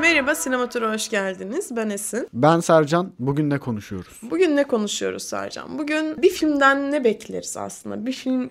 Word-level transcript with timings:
Merhaba 0.00 0.34
Sinematura 0.34 0.92
hoş 0.94 1.08
geldiniz. 1.08 1.76
Ben 1.76 1.90
Esin. 1.90 2.28
Ben 2.32 2.60
Sercan. 2.60 3.12
Bugün 3.18 3.50
ne 3.50 3.58
konuşuyoruz? 3.58 4.20
Bugün 4.30 4.56
ne 4.56 4.64
konuşuyoruz 4.64 5.22
Sercan? 5.22 5.78
Bugün 5.78 6.22
bir 6.22 6.30
filmden 6.30 6.92
ne 6.92 7.04
bekleriz 7.04 7.56
aslında? 7.56 8.06
Bir 8.06 8.12
filmi 8.12 8.50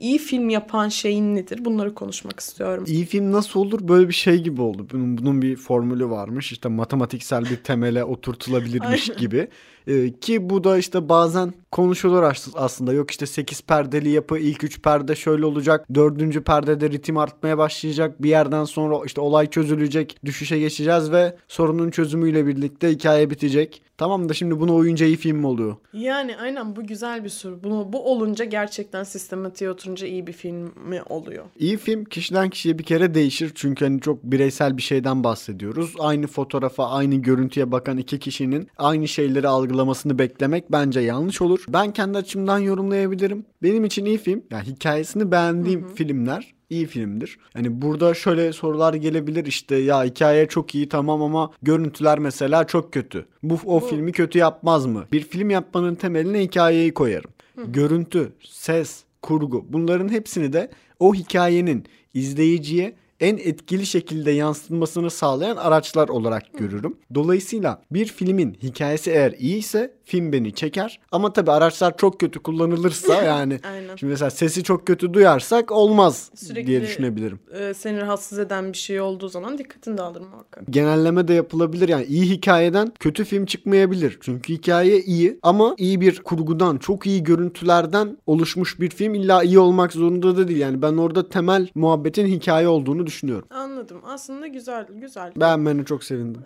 iyi 0.00 0.18
film 0.18 0.48
yapan 0.48 0.88
şeyin 0.88 1.34
nedir? 1.36 1.64
Bunları 1.64 1.94
konuşmak 1.94 2.40
istiyorum. 2.40 2.84
İyi 2.86 3.04
film 3.04 3.32
nasıl 3.32 3.60
olur? 3.60 3.88
Böyle 3.88 4.08
bir 4.08 4.14
şey 4.14 4.42
gibi 4.42 4.62
oldu. 4.62 4.86
Bunun, 4.92 5.18
bunun 5.18 5.42
bir 5.42 5.56
formülü 5.56 6.10
varmış. 6.10 6.52
İşte 6.52 6.68
matematiksel 6.68 7.44
bir 7.44 7.56
temele 7.56 8.04
oturtulabilirmiş 8.04 9.08
gibi. 9.18 9.48
Ee, 9.86 10.12
ki 10.20 10.50
bu 10.50 10.64
da 10.64 10.78
işte 10.78 11.08
bazen 11.08 11.52
konuşulur 11.70 12.22
as- 12.22 12.48
aslında. 12.54 12.92
Yok 12.92 13.10
işte 13.10 13.26
8 13.26 13.60
perdeli 13.60 14.08
yapı 14.10 14.38
ilk 14.38 14.64
3 14.64 14.82
perde 14.82 15.14
şöyle 15.16 15.46
olacak. 15.46 15.86
4. 15.94 16.40
perdede 16.40 16.90
ritim 16.90 17.16
artmaya 17.18 17.58
başlayacak. 17.58 18.22
Bir 18.22 18.28
yerden 18.28 18.64
sonra 18.64 18.96
işte 19.06 19.20
olay 19.20 19.50
çözülecek. 19.50 20.18
Düşüşe 20.24 20.58
geçeceğiz 20.58 21.12
ve 21.12 21.36
sorunun 21.48 21.90
çözümüyle 21.90 22.46
birlikte 22.46 22.90
hikaye 22.90 23.30
bitecek. 23.30 23.82
Tamam 23.98 24.28
da 24.28 24.34
şimdi 24.34 24.60
bunu 24.60 24.74
oyunca 24.74 25.06
iyi 25.06 25.16
film 25.16 25.36
mi 25.36 25.46
oluyor? 25.46 25.76
Yani 25.92 26.36
aynen 26.36 26.76
bu 26.76 26.86
güzel 26.86 27.24
bir 27.24 27.28
soru. 27.28 27.64
Bunu 27.64 27.92
bu 27.92 28.12
olunca 28.12 28.44
gerçekten 28.44 29.04
sistematiğe 29.04 29.70
oturunca 29.70 30.06
iyi 30.06 30.26
bir 30.26 30.32
film 30.32 30.72
mi 30.88 31.02
oluyor? 31.08 31.44
İyi 31.58 31.76
film 31.76 32.04
kişiden 32.04 32.50
kişiye 32.50 32.78
bir 32.78 32.84
kere 32.84 33.14
değişir. 33.14 33.52
Çünkü 33.54 33.84
hani 33.84 34.00
çok 34.00 34.22
bireysel 34.22 34.76
bir 34.76 34.82
şeyden 34.82 35.24
bahsediyoruz. 35.24 35.94
Aynı 35.98 36.26
fotoğrafa, 36.26 36.90
aynı 36.90 37.14
görüntüye 37.14 37.72
bakan 37.72 37.98
iki 37.98 38.18
kişinin 38.18 38.68
aynı 38.78 39.08
şeyleri 39.08 39.48
algılamasını 39.48 40.18
beklemek 40.18 40.72
bence 40.72 41.00
yanlış 41.00 41.42
olur. 41.42 41.64
Ben 41.68 41.92
kendi 41.92 42.18
açımdan 42.18 42.58
yorumlayabilirim. 42.58 43.46
Benim 43.62 43.84
için 43.84 44.04
iyi 44.04 44.18
film, 44.18 44.42
yani 44.50 44.66
hikayesini 44.66 45.30
beğendiğim 45.30 45.88
filmler 45.94 46.55
iyi 46.70 46.86
filmdir. 46.86 47.38
Hani 47.52 47.82
burada 47.82 48.14
şöyle 48.14 48.52
sorular 48.52 48.94
gelebilir 48.94 49.46
işte 49.46 49.76
ya 49.76 50.04
hikaye 50.04 50.48
çok 50.48 50.74
iyi 50.74 50.88
tamam 50.88 51.22
ama 51.22 51.50
görüntüler 51.62 52.18
mesela 52.18 52.66
çok 52.66 52.92
kötü. 52.92 53.26
Bu 53.42 53.58
o 53.64 53.80
filmi 53.80 54.12
kötü 54.12 54.38
yapmaz 54.38 54.86
mı? 54.86 55.04
Bir 55.12 55.20
film 55.20 55.50
yapmanın 55.50 55.94
temeline 55.94 56.42
hikayeyi 56.42 56.94
koyarım. 56.94 57.30
Görüntü, 57.66 58.32
ses, 58.42 59.04
kurgu 59.22 59.66
bunların 59.68 60.08
hepsini 60.08 60.52
de 60.52 60.70
o 61.00 61.14
hikayenin 61.14 61.84
izleyiciye 62.14 62.94
en 63.20 63.36
etkili 63.36 63.86
şekilde 63.86 64.30
yansıtılmasını 64.30 65.10
sağlayan 65.10 65.56
araçlar 65.56 66.08
olarak 66.08 66.58
görürüm. 66.58 66.96
Dolayısıyla 67.14 67.82
bir 67.90 68.06
filmin 68.06 68.54
hikayesi 68.62 69.10
eğer 69.10 69.34
iyi 69.38 69.56
ise 69.56 69.96
film 70.04 70.32
beni 70.32 70.54
çeker. 70.54 71.00
Ama 71.12 71.32
tabii 71.32 71.50
araçlar 71.50 71.96
çok 71.96 72.20
kötü 72.20 72.38
kullanılırsa 72.38 73.22
yani 73.22 73.60
şimdi 73.96 74.10
mesela 74.10 74.30
sesi 74.30 74.62
çok 74.62 74.86
kötü 74.86 75.14
duyarsak 75.14 75.72
olmaz 75.72 76.30
Sürekli- 76.34 76.66
diye 76.66 76.82
düşünebilirim. 76.82 77.40
Ee, 77.60 77.74
seni 77.74 78.00
rahatsız 78.00 78.38
eden 78.38 78.72
bir 78.72 78.78
şey 78.78 79.00
olduğu 79.00 79.28
zaman 79.28 79.58
dikkatini 79.58 79.98
dağılır 79.98 80.20
muhakkak. 80.20 80.64
Genelleme 80.70 81.28
de 81.28 81.34
yapılabilir 81.34 81.88
yani 81.88 82.04
iyi 82.04 82.30
hikayeden 82.30 82.92
kötü 82.98 83.24
film 83.24 83.46
çıkmayabilir. 83.46 84.18
Çünkü 84.20 84.52
hikaye 84.52 85.00
iyi 85.00 85.38
ama 85.42 85.74
iyi 85.78 86.00
bir 86.00 86.20
kurgudan, 86.22 86.78
çok 86.78 87.06
iyi 87.06 87.22
görüntülerden 87.22 88.18
oluşmuş 88.26 88.80
bir 88.80 88.90
film 88.90 89.14
illa 89.14 89.42
iyi 89.42 89.58
olmak 89.58 89.92
zorunda 89.92 90.36
da 90.36 90.48
değil. 90.48 90.60
Yani 90.60 90.82
ben 90.82 90.96
orada 90.96 91.28
temel 91.28 91.68
muhabbetin 91.74 92.26
hikaye 92.26 92.68
olduğunu 92.68 93.05
düşünüyorum. 93.06 93.48
Anladım. 93.50 94.02
Aslında 94.04 94.46
güzel, 94.46 94.86
güzel. 94.90 95.32
Beğenmeni 95.40 95.84
çok 95.84 96.04
sevindim. 96.04 96.42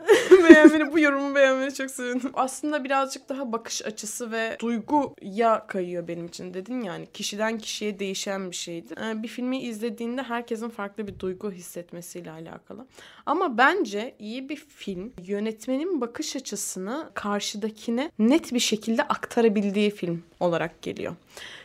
beğenmeni, 0.49 0.93
bu 0.93 0.99
yorumu 0.99 1.35
beğenmeni 1.35 1.75
çok 1.75 1.91
sevindim. 1.91 2.31
Aslında 2.35 2.85
birazcık 2.85 3.29
daha 3.29 3.53
bakış 3.53 3.87
açısı 3.87 4.33
ve 4.33 4.57
duyguya 4.61 5.67
kayıyor 5.67 6.09
benim 6.09 6.27
için. 6.27 6.55
Dedin 6.55 6.81
yani 6.81 7.07
kişiden 7.15 7.59
kişiye 7.59 7.99
değişen 7.99 8.51
bir 8.51 8.57
şeydir. 8.57 8.99
Ee, 8.99 9.23
bir 9.23 9.29
filmi 9.29 9.61
izlediğinde 9.61 10.23
herkesin 10.23 10.69
farklı 10.69 11.07
bir 11.07 11.19
duygu 11.19 11.53
hissetmesiyle 11.53 12.31
alakalı. 12.31 12.87
Ama 13.27 13.59
bence 13.59 14.15
iyi 14.19 14.49
bir 14.49 14.57
film 14.57 15.13
yönetmenin 15.23 16.01
bakış 16.01 16.37
açısını 16.37 17.11
karşıdakine 17.15 18.11
net 18.19 18.55
bir 18.55 18.59
şekilde 18.59 19.03
aktarabildiği 19.03 19.91
film 19.91 20.23
olarak 20.41 20.83
geliyor. 20.83 21.17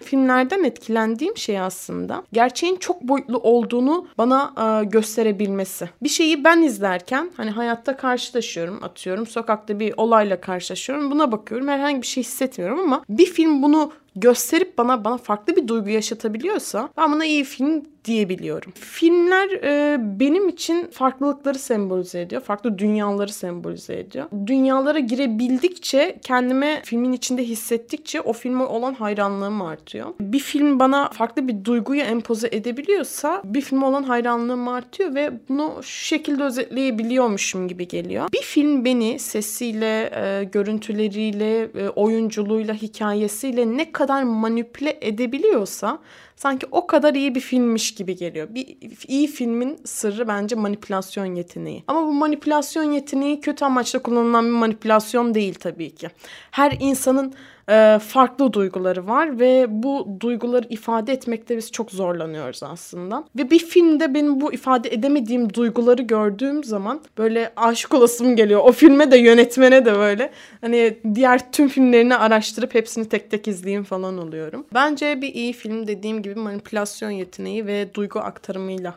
Filmlerden 0.03 0.63
etkilendiğim 0.63 1.37
şey 1.37 1.59
aslında 1.59 2.23
gerçeğin 2.33 2.75
çok 2.75 3.01
boyutlu 3.01 3.37
olduğunu 3.37 4.07
bana 4.17 4.53
e, 4.57 4.85
gösterebilmesi. 4.85 5.89
Bir 6.03 6.09
şeyi 6.09 6.43
ben 6.43 6.61
izlerken 6.61 7.31
hani 7.37 7.49
hayatta 7.51 7.97
karşılaşıyorum 7.97 8.83
atıyorum 8.83 9.27
sokakta 9.27 9.79
bir 9.79 9.93
olayla 9.97 10.41
karşılaşıyorum 10.41 11.11
buna 11.11 11.31
bakıyorum 11.31 11.67
herhangi 11.67 12.01
bir 12.01 12.07
şey 12.07 12.23
hissetmiyorum 12.23 12.79
ama 12.79 13.03
bir 13.09 13.25
film 13.25 13.63
bunu 13.63 13.91
gösterip 14.15 14.77
bana 14.77 15.03
bana 15.05 15.17
farklı 15.17 15.55
bir 15.55 15.67
duygu 15.67 15.89
yaşatabiliyorsa 15.89 16.89
ben 16.97 17.11
buna 17.11 17.25
iyi 17.25 17.43
film 17.43 17.83
diyebiliyorum. 18.05 18.71
Filmler 18.75 19.49
e, 19.49 19.97
benim 20.19 20.49
için 20.49 20.87
farklılıkları 20.87 21.59
sembolize 21.59 22.21
ediyor. 22.21 22.41
Farklı 22.41 22.77
dünyaları 22.77 23.33
sembolize 23.33 23.99
ediyor. 23.99 24.25
Dünyalara 24.45 24.99
girebildikçe 24.99 26.19
kendime 26.21 26.81
filmin 26.85 27.11
içinde 27.11 27.43
hissettikçe 27.43 28.21
o 28.21 28.33
filme 28.33 28.63
olan 28.63 28.93
hayranlığım 28.93 29.61
artıyor. 29.61 30.07
Bir 30.19 30.39
film 30.39 30.79
bana 30.79 31.09
farklı 31.09 31.47
bir 31.47 31.65
duyguyu 31.65 32.01
empoze 32.01 32.49
edebiliyorsa 32.51 33.41
bir 33.45 33.61
filme 33.61 33.85
olan 33.85 34.03
hayranlığım 34.03 34.67
artıyor 34.67 35.15
ve 35.15 35.31
bunu 35.49 35.73
şu 35.81 36.05
şekilde 36.05 36.43
özetleyebiliyormuşum 36.43 37.67
gibi 37.67 37.87
geliyor. 37.87 38.29
Bir 38.33 38.41
film 38.41 38.85
beni 38.85 39.19
sesiyle, 39.19 40.11
e, 40.15 40.43
görüntüleriyle, 40.43 41.61
e, 41.63 41.89
oyunculuğuyla, 41.89 42.73
hikayesiyle 42.73 43.77
ne 43.77 43.91
kadar 43.91 44.04
manipüle 44.23 44.97
edebiliyorsa 45.01 45.99
sanki 46.35 46.67
o 46.71 46.87
kadar 46.87 47.13
iyi 47.13 47.35
bir 47.35 47.39
filmmiş 47.39 47.95
gibi 47.95 48.15
geliyor. 48.15 48.47
Bir 48.49 48.77
iyi 49.07 49.27
filmin 49.27 49.77
sırrı 49.85 50.27
bence 50.27 50.55
manipülasyon 50.55 51.35
yeteneği. 51.35 51.83
Ama 51.87 52.07
bu 52.07 52.13
manipülasyon 52.13 52.91
yeteneği 52.91 53.41
kötü 53.41 53.65
amaçla 53.65 54.01
kullanılan 54.01 54.45
bir 54.45 54.51
manipülasyon 54.51 55.33
değil 55.33 55.53
tabii 55.53 55.95
ki. 55.95 56.07
Her 56.51 56.77
insanın 56.79 57.33
e, 57.69 57.99
farklı 57.99 58.53
duyguları 58.53 59.07
var 59.07 59.39
ve 59.39 59.65
bu 59.69 60.07
duyguları 60.19 60.67
ifade 60.69 61.13
etmekte 61.13 61.57
biz 61.57 61.71
çok 61.71 61.91
zorlanıyoruz 61.91 62.63
aslında. 62.63 63.23
Ve 63.35 63.51
bir 63.51 63.59
filmde 63.59 64.13
benim 64.13 64.41
bu 64.41 64.53
ifade 64.53 64.89
edemediğim 64.89 65.53
duyguları 65.53 66.01
gördüğüm 66.01 66.63
zaman 66.63 67.01
böyle 67.17 67.53
aşık 67.55 67.93
olasım 67.93 68.35
geliyor. 68.35 68.61
O 68.63 68.71
filme 68.71 69.11
de 69.11 69.17
yönetmene 69.17 69.85
de 69.85 69.95
böyle 69.95 70.31
hani 70.61 70.97
diğer 71.15 71.51
tüm 71.51 71.67
filmlerini 71.67 72.15
araştırıp 72.15 72.75
hepsini 72.75 73.09
tek 73.09 73.31
tek 73.31 73.47
izleyeyim 73.47 73.83
falan 73.83 74.17
oluyorum. 74.17 74.65
Bence 74.73 75.21
bir 75.21 75.33
iyi 75.33 75.53
film 75.53 75.87
dediğim 75.87 76.23
gibi 76.25 76.39
manipülasyon 76.39 77.09
yeteneği 77.09 77.67
ve 77.67 77.93
duygu 77.93 78.19
aktarımıyla 78.19 78.93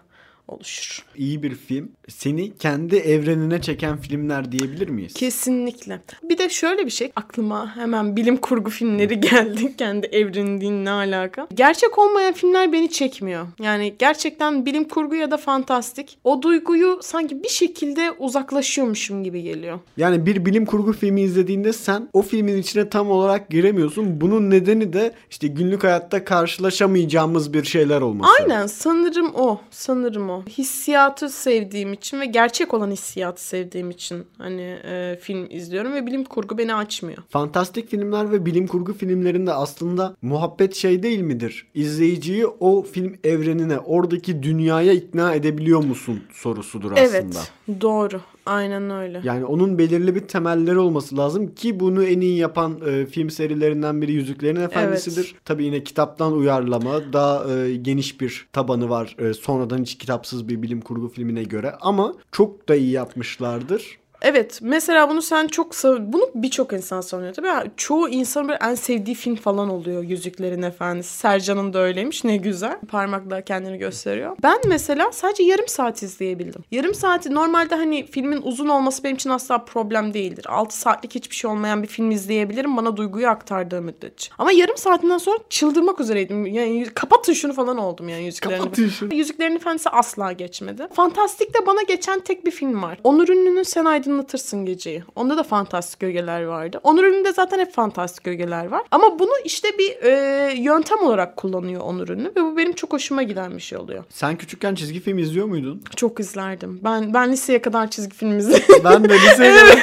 oluşur. 0.49 1.05
İyi 1.17 1.43
bir 1.43 1.55
film 1.55 1.93
seni 2.09 2.57
kendi 2.57 2.97
evrenine 2.97 3.61
çeken 3.61 3.97
filmler 3.97 4.53
diyebilir 4.53 4.89
miyiz? 4.89 5.15
Kesinlikle. 5.15 6.01
Bir 6.23 6.39
de 6.39 6.49
şöyle 6.49 6.87
bir 6.87 6.91
şey 6.91 7.13
aklıma 7.17 7.77
hemen 7.77 8.17
bilim 8.17 8.37
kurgu 8.37 8.71
filmleri 8.71 9.21
geldi. 9.21 9.77
Kendi 9.79 10.07
evrenin 10.07 10.85
ne 10.85 10.91
alaka? 10.91 11.49
Gerçek 11.55 11.99
olmayan 11.99 12.33
filmler 12.35 12.73
beni 12.73 12.91
çekmiyor. 12.91 13.47
Yani 13.61 13.95
gerçekten 13.99 14.67
bilim 14.67 14.85
kurgu 14.85 15.15
ya 15.15 15.31
da 15.31 15.37
fantastik. 15.37 16.19
O 16.25 16.43
duyguyu 16.43 16.99
sanki 17.03 17.43
bir 17.43 17.49
şekilde 17.49 18.13
uzaklaşıyormuşum 18.19 19.25
gibi 19.25 19.43
geliyor. 19.43 19.79
Yani 19.97 20.27
bir 20.27 20.45
bilim 20.47 20.67
kurgu 20.67 20.93
filmi 20.93 21.21
izlediğinde 21.21 21.73
sen 21.73 22.09
o 22.13 22.23
filmin 22.23 22.57
içine 22.57 22.89
tam 22.89 23.11
olarak 23.11 23.51
giremiyorsun. 23.51 24.21
Bunun 24.21 24.51
nedeni 24.51 24.93
de 24.93 25.13
işte 25.31 25.49
günlük 25.49 25.85
hayatta 25.85 26.25
karşılaşamayacağımız 26.25 27.53
bir 27.53 27.65
şeyler 27.65 28.01
olması. 28.01 28.31
Aynen 28.41 28.67
sanırım 28.67 29.35
o. 29.35 29.61
Sanırım 29.71 30.31
o. 30.31 30.38
Hissiyatı 30.49 31.29
sevdiğim 31.29 31.93
için 31.93 32.21
ve 32.21 32.27
gerçek 32.27 32.75
olan 32.75 32.91
hissiyatı 32.91 33.45
sevdiğim 33.45 33.91
için 33.91 34.27
hani 34.39 34.79
e, 34.85 35.19
film 35.21 35.47
izliyorum 35.51 35.95
ve 35.95 36.07
bilim 36.07 36.25
kurgu 36.25 36.59
beni 36.59 36.75
açmıyor. 36.75 37.19
Fantastik 37.29 37.91
filmler 37.91 38.33
ve 38.33 38.47
bilim 38.47 38.67
kurgu 38.67 38.95
filmlerinde 38.95 39.53
aslında 39.53 40.17
muhabbet 40.23 40.75
şey 40.75 41.03
değil 41.03 41.21
midir? 41.21 41.67
İzleyiciyi 41.75 42.47
o 42.47 42.83
film 42.83 43.17
evrenine, 43.25 43.79
oradaki 43.79 44.43
dünyaya 44.43 44.93
ikna 44.93 45.35
edebiliyor 45.35 45.85
musun 45.85 46.23
sorusudur 46.33 46.93
aslında. 46.93 47.09
Evet. 47.09 47.53
Doğru. 47.81 48.21
Aynen 48.49 48.91
öyle. 48.91 49.21
Yani 49.25 49.45
onun 49.45 49.79
belirli 49.79 50.15
bir 50.15 50.21
temelleri 50.21 50.79
olması 50.79 51.17
lazım 51.17 51.55
ki 51.55 51.81
bunu 51.81 52.05
en 52.05 52.21
iyi 52.21 52.39
yapan 52.39 52.81
e, 52.87 53.07
film 53.07 53.31
serilerinden 53.31 54.03
biri 54.03 54.13
Yüzüklerin 54.13 54.61
Efendisi'dir. 54.61 55.35
Tabii 55.45 55.65
yine 55.65 55.85
kitaptan 55.85 56.33
uyarlama 56.33 57.13
daha 57.13 57.55
e, 57.55 57.77
geniş 57.77 58.21
bir 58.21 58.49
tabanı 58.53 58.91
var. 58.91 59.17
E, 59.19 59.35
sonradan 59.35 59.79
hiç 59.79 59.99
kitapsız 59.99 60.49
bir 60.49 60.63
bilim 60.63 60.81
kurgu 60.81 61.09
filmine 61.09 61.43
göre 61.43 61.75
ama 61.81 62.15
çok 62.33 62.69
da 62.69 62.75
iyi 62.75 62.91
yapmışlardır. 62.91 63.99
Evet 64.23 64.59
mesela 64.63 65.11
bunu 65.11 65.23
sen 65.23 65.49
çok 65.49 65.75
sav- 65.75 66.13
bunu 66.13 66.31
birçok 66.35 66.73
insan 66.73 67.01
savunuyor 67.01 67.35
tabii. 67.35 67.71
Çoğu 67.77 68.09
insan 68.09 68.49
böyle 68.49 68.59
en 68.63 68.75
sevdiği 68.75 69.17
film 69.17 69.37
falan 69.37 69.71
oluyor 69.71 70.03
Yüzüklerin 70.03 70.63
Efendisi. 70.63 71.19
Sercan'ın 71.19 71.73
da 71.73 71.79
öyleymiş 71.79 72.25
ne 72.25 72.37
güzel. 72.37 72.79
Parmakla 72.89 73.41
kendini 73.43 73.79
gösteriyor. 73.79 74.37
Ben 74.43 74.59
mesela 74.67 75.13
sadece 75.13 75.43
yarım 75.43 75.69
saat 75.69 76.03
izleyebildim. 76.03 76.65
Yarım 76.71 76.95
saati 76.95 77.35
normalde 77.35 77.75
hani 77.75 78.07
filmin 78.07 78.41
uzun 78.43 78.69
olması 78.69 79.05
benim 79.05 79.17
için 79.17 79.31
asla 79.31 79.59
problem 79.59 80.15
değildir. 80.15 80.47
6 80.49 80.79
saatlik 80.79 81.15
hiçbir 81.15 81.37
şey 81.37 81.51
olmayan 81.51 81.83
bir 81.83 81.89
film 81.89 82.11
izleyebilirim 82.11 82.77
bana 82.77 82.97
duyguyu 82.97 83.29
aktardığı 83.29 83.83
müddetçe. 83.83 84.31
Ama 84.39 84.53
yarım 84.53 84.77
saatinden 84.77 85.19
sonra 85.19 85.39
çıldırmak 85.51 86.01
üzereydim. 86.01 86.47
Yani 86.47 86.85
kapatın 86.95 87.33
şunu 87.33 87.53
falan 87.53 87.79
oldum 87.79 88.09
yani 88.09 88.25
Yüzüklerin 88.25 88.59
Kapatın 88.59 88.89
şunu. 88.89 89.15
Yüzüklerin 89.15 89.57
Efendisi 89.57 89.89
asla 89.91 90.33
geçmedi. 90.33 90.89
Fantastik'te 90.93 91.67
bana 91.67 91.83
geçen 91.83 92.21
tek 92.21 92.47
bir 92.47 92.51
film 92.51 92.83
var. 92.83 92.99
Onur 93.05 93.29
Ünlü'nün 93.29 93.63
Sen 93.63 93.85
Aydınlatırsın 94.13 94.67
Geceyi. 94.67 95.03
Onda 95.17 95.37
da 95.37 95.43
fantastik 95.43 96.03
ögeler 96.03 96.43
vardı. 96.45 96.81
Onur 96.83 97.05
Ünlü'nde 97.05 97.33
zaten 97.33 97.59
hep 97.59 97.75
fantastik 97.75 98.27
ögeler 98.27 98.67
var. 98.67 98.83
Ama 98.91 99.19
bunu 99.19 99.31
işte 99.45 99.69
bir 99.79 100.03
e, 100.03 100.53
yöntem 100.57 100.99
olarak 100.99 101.37
kullanıyor 101.37 101.81
Onur 101.81 102.09
Ünlü 102.09 102.33
ve 102.37 102.43
bu 102.43 102.57
benim 102.57 102.73
çok 102.73 102.93
hoşuma 102.93 103.23
giden 103.23 103.57
bir 103.57 103.61
şey 103.63 103.79
oluyor. 103.79 104.05
Sen 104.11 104.37
küçükken 104.37 104.75
çizgi 104.75 105.01
film 105.01 105.19
izliyor 105.19 105.47
muydun? 105.47 105.83
Çok 105.97 106.21
izlerdim. 106.21 106.81
Ben 106.85 107.15
ben 107.15 107.33
liseye 107.33 107.63
kadar 107.63 107.91
çizgi 107.91 108.17
film 108.17 108.39
izledim. 108.39 108.85
Ben 108.85 109.05
de 109.09 109.15
lisede 109.15 109.79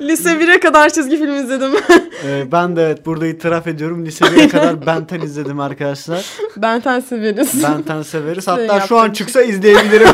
Lise 0.00 0.30
1'e 0.30 0.60
kadar 0.60 0.88
çizgi 0.90 1.16
film 1.16 1.34
izledim. 1.34 1.70
Ee, 2.26 2.52
ben 2.52 2.76
de 2.76 2.82
evet 2.82 3.06
burada 3.06 3.26
itiraf 3.26 3.66
ediyorum. 3.66 4.06
Liseye 4.06 4.48
kadar 4.48 4.86
Benten 4.86 5.20
izledim 5.20 5.60
arkadaşlar. 5.60 6.26
ben 6.56 6.80
ten 6.80 7.00
severiz. 7.00 7.62
Benten 7.62 8.02
severiz. 8.02 8.44
Şey 8.44 8.54
Hatta 8.54 8.80
şu 8.86 8.98
an 8.98 9.10
çıksa 9.10 9.42
izleyebilirim. 9.42 10.08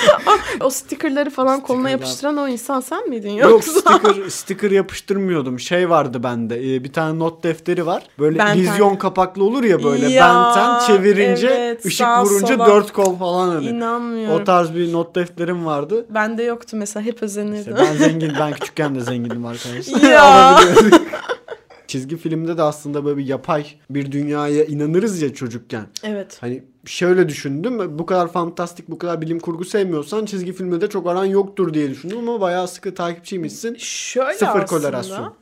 o 0.60 0.70
stickerları 0.70 1.30
falan 1.30 1.60
koluna 1.60 1.82
Stickerlar. 1.88 2.00
yapıştıran 2.06 2.36
o 2.36 2.48
insan 2.48 2.80
sen 2.92 3.08
miydin 3.08 3.30
Yok 3.30 3.50
yoksa? 3.50 3.70
sticker, 3.80 4.28
sticker 4.28 4.70
yapıştırmıyordum. 4.70 5.60
Şey 5.60 5.90
vardı 5.90 6.22
bende. 6.22 6.74
e, 6.74 6.84
bir 6.84 6.92
tane 6.92 7.18
not 7.18 7.42
defteri 7.44 7.86
var. 7.86 8.02
Böyle 8.18 8.38
Benten. 8.38 8.58
vizyon 8.60 8.96
kapaklı 8.96 9.44
olur 9.44 9.64
ya 9.64 9.82
böyle. 9.84 10.08
Ya, 10.08 10.28
Benten 10.28 10.86
çevirince 10.86 11.46
evet, 11.48 11.84
ışık 11.86 12.06
vurunca 12.06 12.54
sola. 12.54 12.66
dört 12.66 12.92
kol 12.92 13.16
falan 13.16 13.48
hani. 13.48 13.66
İnanmıyorum. 13.66 14.40
O 14.40 14.44
tarz 14.44 14.74
bir 14.74 14.92
not 14.92 15.14
defterim 15.14 15.66
vardı. 15.66 16.06
Bende 16.10 16.42
yoktu 16.42 16.76
mesela 16.76 17.06
hep 17.06 17.22
özenirdim. 17.22 17.74
İşte 17.76 17.86
ben 17.90 17.96
zengin, 17.96 18.32
ben 18.40 18.52
küçükken 18.52 18.94
de 18.94 19.00
zengindim 19.00 19.46
arkadaşlar. 19.46 20.00
Ya. 20.12 20.58
Çizgi 21.92 22.16
filmde 22.16 22.56
de 22.56 22.62
aslında 22.62 23.04
böyle 23.04 23.18
bir 23.18 23.26
yapay 23.26 23.66
bir 23.90 24.12
dünyaya 24.12 24.64
inanırız 24.64 25.22
ya 25.22 25.34
çocukken. 25.34 25.86
Evet. 26.02 26.38
Hani 26.40 26.62
şöyle 26.86 27.28
düşündüm. 27.28 27.98
Bu 27.98 28.06
kadar 28.06 28.32
fantastik, 28.32 28.88
bu 28.88 28.98
kadar 28.98 29.20
bilim 29.20 29.40
kurgu 29.40 29.64
sevmiyorsan 29.64 30.24
çizgi 30.24 30.52
filmde 30.52 30.80
de 30.80 30.88
çok 30.88 31.06
aran 31.06 31.24
yoktur 31.24 31.74
diye 31.74 31.90
düşündüm 31.90 32.18
ama 32.18 32.40
bayağı 32.40 32.68
sıkı 32.68 32.94
takipçiymişsin. 32.94 33.74
Şöyle 33.78 34.32
Sıfır 34.34 34.46
aslında, 34.46 34.64
kolerasyon. 34.66 35.34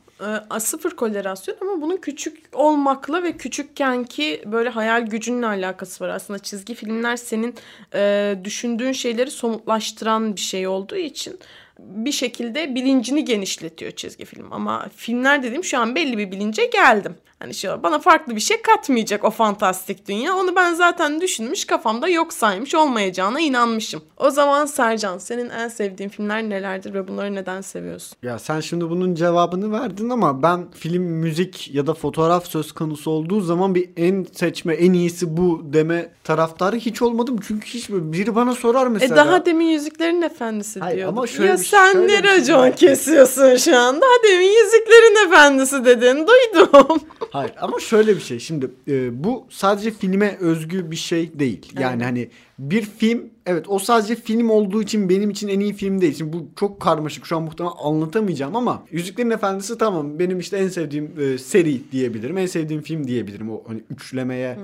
e, 0.56 0.61
sıfır 0.61 0.91
kolerasyon 0.91 1.56
ama 1.61 1.82
bunun 1.82 1.97
küçük 1.97 2.38
olmakla 2.52 3.23
ve 3.23 3.37
küçükkenki 3.37 4.43
böyle 4.47 4.69
hayal 4.69 5.06
gücünle 5.06 5.47
alakası 5.47 6.05
var. 6.05 6.08
Aslında 6.08 6.38
çizgi 6.38 6.75
filmler 6.75 7.17
senin 7.17 7.55
e, 7.94 8.35
düşündüğün 8.44 8.93
şeyleri 8.93 9.31
somutlaştıran 9.31 10.37
bir 10.37 10.41
şey 10.41 10.69
olduğu 10.69 10.97
için 10.97 11.38
bir 11.86 12.12
şekilde 12.12 12.74
bilincini 12.74 13.24
genişletiyor 13.24 13.92
çizgi 13.92 14.24
film. 14.24 14.52
Ama 14.52 14.88
filmler 14.96 15.42
dediğim 15.42 15.64
şu 15.64 15.78
an 15.78 15.94
belli 15.94 16.18
bir 16.18 16.30
bilince 16.32 16.66
geldim. 16.66 17.14
Hani 17.42 17.54
şu 17.54 17.82
bana 17.82 17.98
farklı 17.98 18.37
bir 18.37 18.40
şey 18.40 18.62
katmayacak 18.62 19.25
o 19.25 19.31
fantastik 19.31 20.08
dünya. 20.08 20.37
Onu 20.37 20.56
ben 20.56 20.75
zaten 20.75 21.20
düşünmüş 21.20 21.64
kafamda 21.64 22.08
yok 22.08 22.32
saymış 22.32 22.75
olmayacağına 22.75 23.40
inanmışım. 23.40 24.02
O 24.16 24.31
zaman 24.31 24.66
Sercan 24.66 25.19
senin 25.19 25.50
en 25.50 25.69
sevdiğin 25.69 26.08
filmler 26.10 26.42
nelerdir 26.42 26.94
ve 26.94 27.08
bunları 27.08 27.34
neden 27.34 27.60
seviyorsun? 27.60 28.16
Ya 28.22 28.38
sen 28.38 28.60
şimdi 28.60 28.90
bunun 28.90 29.14
cevabını 29.14 29.72
verdin 29.72 30.10
ama 30.10 30.42
ben 30.42 30.70
film, 30.70 31.02
müzik 31.02 31.75
ya 31.75 31.87
da 31.87 31.94
fotoğraf 31.94 32.46
söz 32.46 32.72
konusu 32.72 33.10
olduğu 33.10 33.40
zaman 33.40 33.75
bir 33.75 33.90
en 33.96 34.26
seçme, 34.32 34.75
en 34.75 34.92
iyisi 34.92 35.37
bu 35.37 35.60
deme 35.64 36.12
taraftarı 36.25 36.76
hiç 36.76 37.02
olmadım. 37.02 37.38
Çünkü 37.48 37.66
hiç 37.66 37.88
biri 37.90 38.34
bana 38.34 38.54
sorar 38.54 38.87
mesela. 38.87 39.14
E 39.14 39.16
daha 39.26 39.46
demin 39.46 39.66
Yüzüklerin 39.66 40.22
Efendisi 40.22 40.81
Hayır, 40.81 40.96
diyorduk. 40.96 41.19
ama 41.19 41.26
şöyle 41.26 41.50
ya 41.50 41.58
bir 41.58 41.64
şey- 41.64 41.78
sen 41.78 41.92
şöyle 41.92 42.06
ne 42.06 42.28
şey 42.28 42.37
racon 42.40 42.58
var. 42.58 42.76
kesiyorsun 42.76 43.56
şu 43.56 43.78
anda? 43.78 44.00
Daha 44.00 44.22
demin 44.32 44.46
Yüzüklerin 44.64 45.26
Efendisi 45.28 45.84
dedin. 45.84 46.26
Duydum. 46.26 47.00
Hayır 47.30 47.52
ama 47.60 47.80
şöyle 47.80 48.16
bir 48.16 48.20
şey. 48.20 48.38
Şimdi 48.38 48.70
e, 48.88 49.24
bu 49.24 49.46
sadece 49.50 49.90
filme 49.90 50.36
özgü 50.40 50.90
bir 50.90 50.96
şey 50.96 51.38
değil. 51.38 51.72
Yani 51.78 51.94
Evet. 51.96 52.06
hani 52.06 52.28
bir 52.58 52.82
film 52.82 53.24
evet 53.46 53.64
o 53.68 53.78
sadece 53.78 54.14
film 54.16 54.50
olduğu 54.50 54.82
için 54.82 55.08
benim 55.08 55.30
için 55.30 55.48
en 55.48 55.60
iyi 55.60 55.72
film 55.72 56.00
değil. 56.00 56.14
Şimdi 56.14 56.32
bu 56.32 56.46
çok 56.60 56.80
karmaşık. 56.80 57.26
Şu 57.26 57.36
an 57.36 57.42
muhtemelen 57.42 57.74
anlatamayacağım 57.82 58.56
ama 58.56 58.82
Yüzüklerin 58.90 59.30
Efendisi 59.30 59.78
tamam 59.78 60.18
benim 60.18 60.38
işte 60.38 60.56
en 60.56 60.68
sevdiğim 60.68 61.12
e, 61.20 61.38
seri 61.38 61.80
diyebilirim. 61.92 62.38
En 62.38 62.46
sevdiğim 62.46 62.82
film 62.82 63.06
diyebilirim 63.06 63.50
o 63.50 63.62
hani 63.66 63.82
üçlemeye 63.90 64.58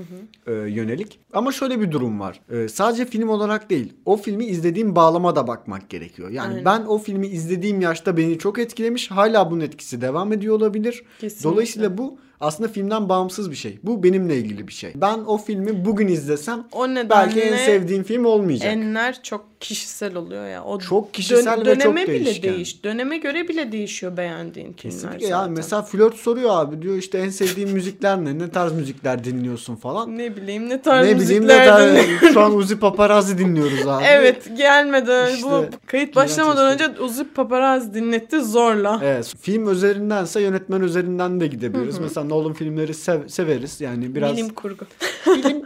e, 0.47 0.53
yönelik. 0.53 1.19
Ama 1.33 1.53
şöyle 1.53 1.81
bir 1.81 1.91
durum 1.91 2.21
var. 2.21 2.41
E, 2.51 2.69
sadece 2.69 3.05
film 3.05 3.29
olarak 3.29 3.71
değil. 3.71 3.93
O 4.05 4.17
filmi 4.17 4.47
izlediğim 4.47 4.97
bağlama 4.97 5.37
da 5.37 5.47
bakmak 5.47 5.91
gerekiyor. 5.91 6.31
Yani 6.31 6.49
Aynen. 6.49 6.65
ben 6.65 6.83
o 6.87 6.99
filmi 6.99 7.27
izlediğim 7.27 7.81
yaşta 7.81 8.17
beni 8.17 8.39
çok 8.39 8.59
etkilemiş. 8.59 9.11
Hala 9.11 9.51
bunun 9.51 9.61
etkisi 9.61 10.01
devam 10.01 10.33
ediyor 10.33 10.55
olabilir. 10.57 11.03
Kesinlikle. 11.21 11.51
Dolayısıyla 11.51 11.99
bu 11.99 12.19
aslında 12.41 12.69
filmden 12.69 13.09
bağımsız 13.09 13.51
bir 13.51 13.57
şey. 13.57 13.79
Bu 13.83 14.03
benimle 14.03 14.37
ilgili 14.37 14.69
bir 14.69 14.73
şey. 14.73 14.93
Ben 14.95 15.19
o 15.27 15.39
filmi 15.39 15.85
bugün 15.85 16.09
izlesem 16.09 16.65
O 16.73 16.89
nedenle 16.89 17.11
belki 17.11 17.41
en 17.41 17.57
sevdiğim 17.57 18.03
film 18.03 18.25
olmayacak. 18.25 18.73
enler 18.73 19.23
çok 19.23 19.45
kişisel 19.61 20.17
oluyor 20.17 20.47
ya. 20.49 20.65
O 20.65 20.79
Çok 20.79 21.15
kişisel 21.15 21.53
ve 21.53 21.65
çok 21.65 21.67
döneme 21.67 22.07
bile 22.07 22.25
değişken. 22.25 22.55
değiş. 22.55 22.85
Döneme 22.85 23.19
göre 23.19 23.49
bile 23.49 23.73
değişiyor 23.73 24.17
beğendiğin 24.17 24.73
filmler 24.73 24.77
Kesinlikle 24.77 25.27
ya 25.27 25.47
mesela 25.49 25.83
flört 25.83 26.15
soruyor 26.17 26.51
abi 26.53 26.83
diyor 26.83 26.97
işte 26.97 27.19
en 27.19 27.29
sevdiğin 27.29 27.69
müzikler 27.71 28.25
ne? 28.25 28.39
Ne 28.39 28.51
tarz 28.51 28.73
müzikler 28.73 29.25
dinliyorsun 29.25 29.77
falan. 29.77 30.19
Ne 30.19 30.37
bileyim 30.37 30.69
ne 30.69 30.83
tarz 30.83 31.07
ne 31.07 31.21
bileyim 31.21 31.43
ne 31.43 31.47
müzikler 31.47 31.67
tarz 31.67 32.33
şu 32.33 32.41
an 32.41 32.55
Uzi 32.55 32.79
Paparazzi 32.79 33.39
dinliyoruz 33.39 33.87
abi. 33.87 34.05
Evet 34.07 34.57
gelmeden 34.57 35.35
İşte, 35.35 35.47
bu 35.49 35.65
kayıt 35.87 36.17
başlamadan 36.17 36.73
önce 36.73 37.01
Uzi 37.01 37.25
Paparazzi 37.25 37.95
dinletti 37.95 38.41
zorla. 38.41 39.01
Evet, 39.05 39.35
film 39.41 39.71
üzerindense 39.71 40.41
yönetmen 40.41 40.81
üzerinden 40.81 41.41
de 41.41 41.47
gidebiliriz. 41.47 41.99
Mesela 41.99 42.26
Nolan 42.29 42.53
filmleri 42.53 42.95
sev- 42.95 43.29
severiz. 43.29 43.81
Yani 43.81 44.15
biraz 44.15 44.33
Bilim 44.33 44.45
bilim, 44.47 44.55
kurgu. 44.55 44.85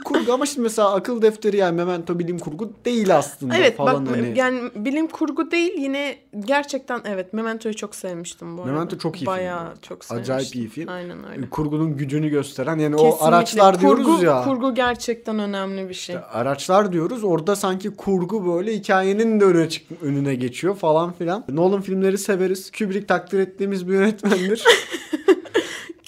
kurgu 0.05 0.33
ama 0.33 0.47
şimdi 0.47 0.61
mesela 0.63 0.95
akıl 0.95 1.23
defteri 1.23 1.57
yani 1.57 1.77
Memento 1.77 2.19
bilim 2.19 2.39
kurgu 2.39 2.73
değil 2.85 3.17
aslında 3.17 3.57
Evet 3.57 3.77
falan 3.77 4.07
bak 4.07 4.17
hani. 4.17 4.39
yani 4.39 4.61
bilim 4.75 5.07
kurgu 5.07 5.51
değil 5.51 5.73
yine 5.79 6.17
gerçekten 6.41 7.01
evet 7.05 7.33
Memento'yu 7.33 7.75
çok 7.77 7.95
sevmiştim 7.95 8.59
bu 8.59 8.63
arada. 8.63 8.73
Memento 8.73 8.99
çok 8.99 9.23
iyi 9.23 9.27
Bayağı 9.27 9.65
film. 9.71 9.81
çok 9.83 10.05
sevmiştim. 10.05 10.35
Acayip 10.35 10.55
iyi 10.57 10.69
film. 10.69 10.89
Aynen 10.89 11.31
öyle. 11.33 11.51
Kurgunun 11.51 11.97
gücünü 11.97 12.29
gösteren 12.29 12.79
yani 12.79 12.97
Kesinlikle. 12.97 13.25
o 13.25 13.27
araçlar 13.29 13.81
diyoruz 13.81 14.07
kurgu, 14.07 14.25
ya. 14.25 14.45
Kurgu 14.45 14.75
gerçekten 14.75 15.39
önemli 15.39 15.89
bir 15.89 15.95
şey. 15.95 16.17
Araçlar 16.33 16.93
diyoruz. 16.93 17.25
Orada 17.25 17.57
sanki 17.57 17.91
kurgu 17.91 18.47
böyle 18.55 18.75
hikayenin 18.75 19.41
de 19.41 19.45
önüne, 19.45 19.69
çık 19.69 19.87
önüne 20.03 20.35
geçiyor 20.35 20.77
falan 20.77 21.13
filan. 21.13 21.45
Nolan 21.49 21.81
filmleri 21.81 22.19
severiz. 22.19 22.71
Kubrick 22.79 23.07
takdir 23.07 23.39
ettiğimiz 23.39 23.89
bir 23.89 23.93
yönetmendir. 23.93 24.65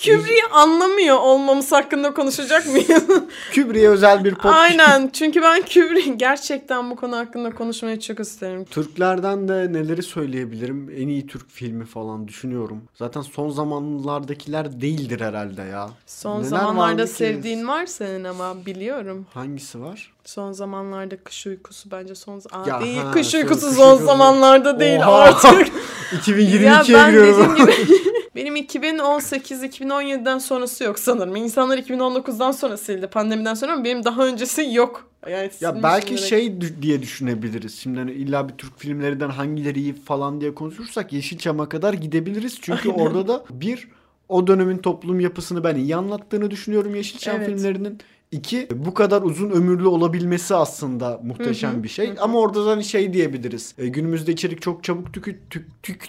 Kubrick'i 0.04 0.46
anlamıyor 0.52 1.16
olmamız 1.16 1.72
hakkında 1.72 2.14
konuşacak 2.14 2.66
mıyız? 2.66 3.04
Kubrick'e 3.54 3.88
özel 3.88 4.24
bir 4.24 4.34
podcast. 4.34 4.54
Aynen. 4.56 5.10
Çünkü 5.12 5.42
ben 5.42 5.62
Kubrick 5.62 6.14
gerçekten 6.16 6.90
bu 6.90 6.96
konu 6.96 7.16
hakkında 7.16 7.50
konuşmayı 7.54 8.00
çok 8.00 8.20
isterim. 8.20 8.64
Türklerden 8.64 9.48
de 9.48 9.72
neleri 9.72 10.02
söyleyebilirim? 10.02 10.90
En 10.96 11.08
iyi 11.08 11.26
Türk 11.26 11.50
filmi 11.50 11.84
falan 11.86 12.28
düşünüyorum. 12.28 12.82
Zaten 12.94 13.20
son 13.20 13.50
zamanlardakiler 13.50 14.80
değildir 14.80 15.20
herhalde 15.20 15.62
ya. 15.62 15.90
Son 16.06 16.38
Neler 16.38 16.48
zamanlarda 16.48 16.92
vardı 17.02 17.06
ki? 17.06 17.16
sevdiğin 17.16 17.68
var 17.68 17.86
senin 17.86 18.24
ama 18.24 18.66
biliyorum. 18.66 19.26
Hangisi 19.34 19.80
var? 19.80 20.12
Son 20.24 20.52
zamanlarda 20.52 21.16
kış 21.16 21.46
uykusu 21.46 21.90
bence 21.90 22.14
son 22.14 22.42
Aa, 22.52 22.68
Ya 22.68 22.80
değil 22.80 22.98
ha, 22.98 23.10
kış 23.10 23.34
uykusu 23.34 23.66
kış 23.68 23.76
son 23.76 23.86
uykusu. 23.90 24.06
zamanlarda 24.06 24.80
değil 24.80 24.98
Oha! 25.00 25.12
artık. 25.18 25.68
2022'ye 26.12 26.62
ya 26.62 26.82
ben 26.88 27.10
giriyorum. 27.10 27.56
dediğim 27.56 27.56
gibi 27.56 28.11
benim 28.34 28.56
2018-2017'den 28.56 30.38
sonrası 30.38 30.84
yok 30.84 30.98
sanırım. 30.98 31.36
İnsanlar 31.36 31.78
2019'dan 31.78 32.52
sonra 32.52 32.76
sildi 32.76 33.06
pandemiden 33.06 33.54
sonra 33.54 33.72
ama 33.72 33.84
benim 33.84 34.04
daha 34.04 34.26
öncesi 34.26 34.68
yok. 34.72 35.08
Yani 35.30 35.50
Ya 35.60 35.82
belki 35.82 36.08
direkt. 36.08 36.22
şey 36.22 36.60
diye 36.82 37.02
düşünebiliriz. 37.02 37.78
Şimdi 37.78 37.98
hani 37.98 38.12
illa 38.12 38.48
bir 38.48 38.54
Türk 38.54 38.78
filmlerinden 38.78 39.28
hangileri 39.30 39.80
iyi 39.80 39.92
falan 39.94 40.40
diye 40.40 40.54
konuşursak 40.54 41.12
Yeşilçam'a 41.12 41.68
kadar 41.68 41.94
gidebiliriz. 41.94 42.58
Çünkü 42.62 42.90
Aynen. 42.90 43.04
orada 43.04 43.28
da 43.28 43.44
bir 43.50 43.88
o 44.28 44.46
dönemin 44.46 44.78
toplum 44.78 45.20
yapısını 45.20 45.64
ben 45.64 45.76
iyi 45.76 45.96
anlattığını 45.96 46.50
düşünüyorum 46.50 46.94
Yeşilçam 46.94 47.36
Evet. 47.36 47.46
filmlerinin. 47.46 47.98
İki 48.32 48.68
bu 48.74 48.94
kadar 48.94 49.22
uzun 49.22 49.50
ömürlü 49.50 49.86
olabilmesi 49.88 50.54
aslında 50.54 51.20
muhteşem 51.22 51.72
Hı 51.72 51.76
hı, 51.76 51.82
bir 51.82 51.88
şey. 51.88 52.08
hı. 52.10 52.14
Ama 52.20 52.38
orada 52.38 52.66
da 52.66 52.70
hani 52.70 52.84
şey 52.84 53.12
diyebiliriz. 53.12 53.74
E, 53.78 53.88
günümüzde 53.88 54.32
içerik 54.32 54.62
çok 54.62 54.84
çabuk 54.84 55.14
tükü, 55.14 55.38
tük, 55.50 55.82
tük, 55.82 56.00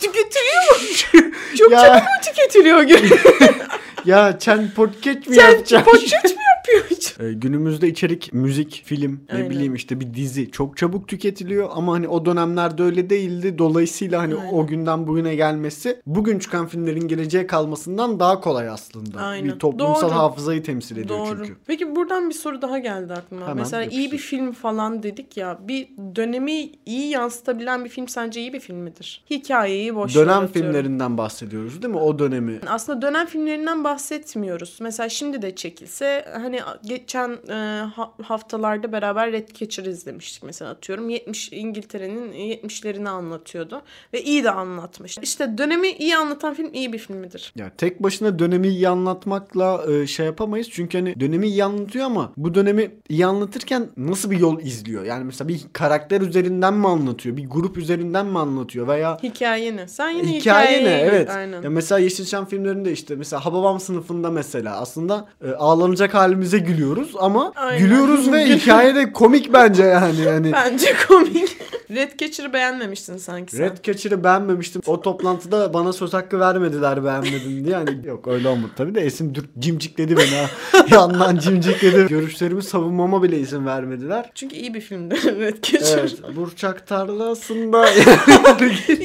Tüketiliyor 0.00 0.62
mu? 0.72 1.32
Çok 1.58 1.72
Ya. 1.72 1.80
çabuk 1.80 2.02
mu 2.02 2.08
tüketiliyor? 2.24 2.80
ya 4.04 4.38
Chen 4.38 4.70
podcast 4.76 5.28
mi 5.28 5.36
yapacağım? 5.36 5.84
podcast 5.84 6.24
mi 6.24 6.42
yapıyor 6.56 6.84
hiç. 6.90 7.14
Ee, 7.20 7.32
günümüzde 7.32 7.88
içerik, 7.88 8.32
müzik, 8.32 8.82
film, 8.86 9.20
ne 9.28 9.36
Aynen. 9.36 9.50
bileyim 9.50 9.74
işte 9.74 10.00
bir 10.00 10.14
dizi 10.14 10.50
çok 10.50 10.76
çabuk 10.76 11.08
tüketiliyor 11.08 11.68
ama 11.72 11.92
hani 11.92 12.08
o 12.08 12.24
dönemlerde 12.24 12.82
öyle 12.82 13.10
değildi. 13.10 13.58
Dolayısıyla 13.58 14.22
hani 14.22 14.34
Aynen. 14.34 14.52
o 14.52 14.66
günden 14.66 15.06
bugüne 15.06 15.34
gelmesi 15.34 16.00
bugün 16.06 16.38
çıkan 16.38 16.66
filmlerin 16.66 17.08
geleceğe 17.08 17.46
kalmasından 17.46 18.20
daha 18.20 18.40
kolay 18.40 18.68
aslında. 18.68 19.20
Aynen. 19.20 19.44
Bir 19.48 19.58
toplumsal 19.58 20.08
Doğru. 20.08 20.14
hafızayı 20.18 20.62
temsil 20.62 20.96
ediyor 20.96 21.18
Doğru. 21.18 21.38
çünkü. 21.38 21.56
Peki 21.66 21.96
buradan 21.96 22.28
bir 22.28 22.34
soru 22.34 22.62
daha 22.62 22.78
geldi 22.78 23.12
aklıma. 23.12 23.42
Hemen 23.42 23.56
Mesela 23.56 23.82
iyi 23.84 24.02
yapıştır. 24.02 24.12
bir 24.12 24.18
film 24.18 24.52
falan 24.52 25.02
dedik 25.02 25.36
ya. 25.36 25.58
Bir 25.68 25.88
dönemi 26.16 26.70
iyi 26.86 27.08
yansıtabilen 27.10 27.84
bir 27.84 27.90
film 27.90 28.08
sence 28.08 28.40
iyi 28.40 28.52
bir 28.52 28.60
film 28.60 28.76
midir? 28.78 29.24
Hikayeyi 29.30 29.94
boş 29.94 30.14
Dönem 30.14 30.46
filmlerinden 30.46 31.18
bahsediyoruz 31.18 31.82
değil 31.82 31.94
mi? 31.94 32.00
O 32.00 32.18
dönemi. 32.18 32.60
Aslında 32.66 33.02
dönem 33.02 33.26
filmlerinden 33.26 33.84
bahsetmiyoruz. 33.94 34.78
Mesela 34.80 35.08
şimdi 35.08 35.42
de 35.42 35.54
çekilse 35.54 36.24
hani 36.32 36.60
geçen 36.84 37.30
e, 37.48 37.54
ha- 37.94 38.12
haftalarda 38.22 38.92
beraber 38.92 39.32
Red 39.32 39.48
Catcher 39.48 39.84
izlemiştik 39.84 40.42
mesela 40.42 40.70
atıyorum. 40.70 41.08
70 41.10 41.52
İngiltere'nin 41.52 42.32
70'lerini 42.32 43.08
anlatıyordu 43.08 43.82
ve 44.14 44.22
iyi 44.22 44.44
de 44.44 44.50
anlatmış. 44.50 45.18
İşte 45.22 45.58
dönemi 45.58 45.88
iyi 45.88 46.16
anlatan 46.16 46.54
film 46.54 46.74
iyi 46.74 46.92
bir 46.92 46.98
film 46.98 47.16
midir? 47.16 47.52
Ya 47.56 47.70
tek 47.78 48.02
başına 48.02 48.38
dönemi 48.38 48.68
iyi 48.68 48.88
anlatmakla 48.88 49.84
e, 49.92 50.06
şey 50.06 50.26
yapamayız. 50.26 50.68
Çünkü 50.70 50.98
hani 50.98 51.20
dönemi 51.20 51.46
iyi 51.48 51.64
anlatıyor 51.64 52.06
ama 52.06 52.32
bu 52.36 52.54
dönemi 52.54 52.90
iyi 53.08 53.26
anlatırken 53.26 53.88
nasıl 53.96 54.30
bir 54.30 54.38
yol 54.38 54.60
izliyor? 54.60 55.04
Yani 55.04 55.24
mesela 55.24 55.48
bir 55.48 55.60
karakter 55.72 56.20
üzerinden 56.20 56.74
mi 56.74 56.88
anlatıyor? 56.88 57.36
Bir 57.36 57.46
grup 57.48 57.78
üzerinden 57.78 58.26
mi 58.26 58.38
anlatıyor? 58.38 58.88
Veya 58.88 59.18
Hikaye 59.22 59.76
ne? 59.76 59.88
Sen 59.88 60.10
yine 60.10 60.36
Hikaye 60.36 60.70
ne? 60.70 60.80
hikayeye 60.80 61.04
gir. 61.04 61.12
Evet. 61.12 61.30
Aynen. 61.30 61.62
Ya 61.62 61.70
mesela 61.70 61.98
Yeşilçam 61.98 62.46
filmlerinde 62.46 62.92
işte 62.92 63.16
mesela 63.16 63.44
Hababam 63.46 63.79
sınıfında 63.80 64.30
mesela 64.30 64.80
aslında 64.80 65.26
e, 65.44 65.50
ağlanacak 65.52 66.14
halimize 66.14 66.58
gülüyoruz 66.58 67.14
ama 67.18 67.52
Aynen. 67.56 67.78
gülüyoruz 67.78 68.32
ve 68.32 68.46
hikaye 68.54 68.94
de 68.94 69.12
komik 69.12 69.52
bence 69.52 69.82
yani. 69.84 70.20
yani 70.20 70.52
Bence 70.52 70.94
komik. 71.08 71.56
Red 71.94 72.18
Catcher'ı 72.18 72.52
beğenmemiştin 72.52 73.16
sanki 73.16 73.56
sen. 73.56 73.64
Red 73.64 73.76
Catcher'ı 73.82 74.24
beğenmemiştim. 74.24 74.82
O 74.86 75.00
toplantıda 75.00 75.74
bana 75.74 75.92
söz 75.92 76.14
hakkı 76.14 76.40
vermediler 76.40 77.04
beğenmedin 77.04 77.64
diye. 77.64 77.74
Yani 77.74 77.90
yok 78.06 78.28
öyle 78.28 78.48
olmadı 78.48 78.70
tabii 78.76 78.94
de 78.94 79.00
Esin 79.00 79.34
dür- 79.34 79.48
cimcikledi 79.58 80.16
beni 80.16 80.26
ha. 80.36 80.46
Yandan 80.90 81.36
cimcikledi. 81.36 82.06
Görüşlerimi 82.08 82.62
savunmama 82.62 83.22
bile 83.22 83.38
izin 83.38 83.66
vermediler. 83.66 84.30
Çünkü 84.34 84.56
iyi 84.56 84.74
bir 84.74 84.80
filmdi 84.80 85.14
Red 85.40 85.62
Catcher. 85.62 85.98
Evet. 85.98 86.36
Burçak 86.36 86.86
tarlasında. 86.86 87.86